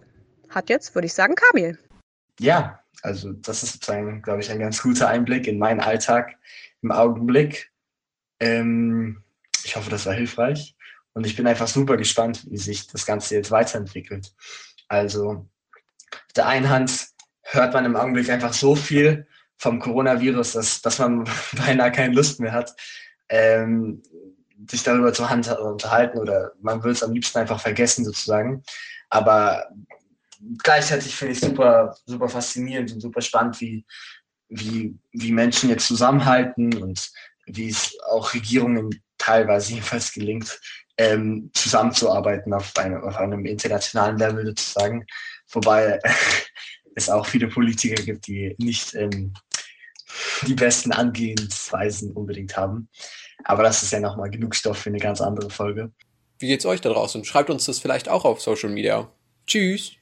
hat 0.48 0.70
jetzt, 0.70 0.94
würde 0.94 1.06
ich 1.06 1.14
sagen, 1.14 1.34
Kamil. 1.34 1.76
Ja, 2.38 2.79
also 3.02 3.32
das 3.32 3.62
ist 3.62 3.72
sozusagen, 3.74 4.22
glaube 4.22 4.40
ich, 4.40 4.50
ein 4.50 4.58
ganz 4.58 4.82
guter 4.82 5.08
Einblick 5.08 5.46
in 5.46 5.58
meinen 5.58 5.80
Alltag 5.80 6.36
im 6.82 6.92
Augenblick. 6.92 7.70
Ähm, 8.40 9.22
ich 9.64 9.76
hoffe, 9.76 9.90
das 9.90 10.06
war 10.06 10.14
hilfreich. 10.14 10.76
Und 11.12 11.26
ich 11.26 11.36
bin 11.36 11.46
einfach 11.46 11.68
super 11.68 11.96
gespannt, 11.96 12.46
wie 12.48 12.56
sich 12.56 12.86
das 12.86 13.04
Ganze 13.04 13.34
jetzt 13.34 13.50
weiterentwickelt. 13.50 14.32
Also, 14.88 15.48
auf 16.12 16.32
der 16.34 16.46
einen 16.46 16.68
Hand 16.68 17.08
hört 17.42 17.74
man 17.74 17.84
im 17.84 17.96
Augenblick 17.96 18.30
einfach 18.30 18.52
so 18.52 18.76
viel 18.76 19.26
vom 19.56 19.78
Coronavirus, 19.78 20.52
dass, 20.52 20.82
dass 20.82 20.98
man 20.98 21.28
beinahe 21.56 21.92
keine 21.92 22.14
Lust 22.14 22.40
mehr 22.40 22.52
hat, 22.52 22.74
ähm, 23.28 24.02
sich 24.68 24.82
darüber 24.82 25.12
zu 25.12 25.24
unterhalten 25.24 26.18
oder 26.18 26.52
man 26.60 26.82
will 26.82 26.92
es 26.92 27.02
am 27.02 27.12
liebsten 27.12 27.38
einfach 27.38 27.60
vergessen 27.60 28.04
sozusagen. 28.04 28.62
Aber 29.08 29.68
gleichzeitig 30.58 31.14
finde 31.14 31.34
ich 31.34 31.40
super, 31.40 31.96
super 32.06 32.28
faszinierend 32.28 32.92
und 32.92 33.00
super 33.00 33.20
spannend, 33.20 33.60
wie, 33.60 33.84
wie, 34.48 34.96
wie 35.12 35.32
Menschen 35.32 35.70
jetzt 35.70 35.86
zusammenhalten 35.86 36.74
und 36.82 37.10
wie 37.46 37.68
es 37.68 37.96
auch 38.10 38.32
Regierungen 38.34 39.02
teilweise 39.18 39.74
jedenfalls 39.74 40.12
gelingt, 40.12 40.60
ähm, 40.98 41.50
zusammenzuarbeiten 41.54 42.52
auf, 42.52 42.72
eine, 42.76 43.02
auf 43.02 43.16
einem 43.16 43.44
internationalen 43.44 44.18
Level 44.18 44.46
sozusagen. 44.46 45.06
Wobei 45.50 45.98
es 46.94 47.08
auch 47.08 47.26
viele 47.26 47.48
Politiker 47.48 48.02
gibt, 48.02 48.26
die 48.26 48.54
nicht 48.58 48.94
ähm, 48.94 49.32
die 50.46 50.54
besten 50.54 50.92
Angehensweisen 50.92 52.12
unbedingt 52.12 52.56
haben. 52.56 52.88
Aber 53.44 53.62
das 53.62 53.82
ist 53.82 53.92
ja 53.92 54.00
nochmal 54.00 54.30
genug 54.30 54.54
Stoff 54.54 54.78
für 54.78 54.90
eine 54.90 54.98
ganz 54.98 55.20
andere 55.20 55.50
Folge. 55.50 55.92
Wie 56.38 56.48
geht's 56.48 56.66
euch 56.66 56.80
da 56.80 56.88
draußen? 56.88 57.24
Schreibt 57.24 57.50
uns 57.50 57.66
das 57.66 57.78
vielleicht 57.78 58.08
auch 58.08 58.24
auf 58.24 58.40
Social 58.40 58.70
Media. 58.70 59.10
Tschüss! 59.46 59.99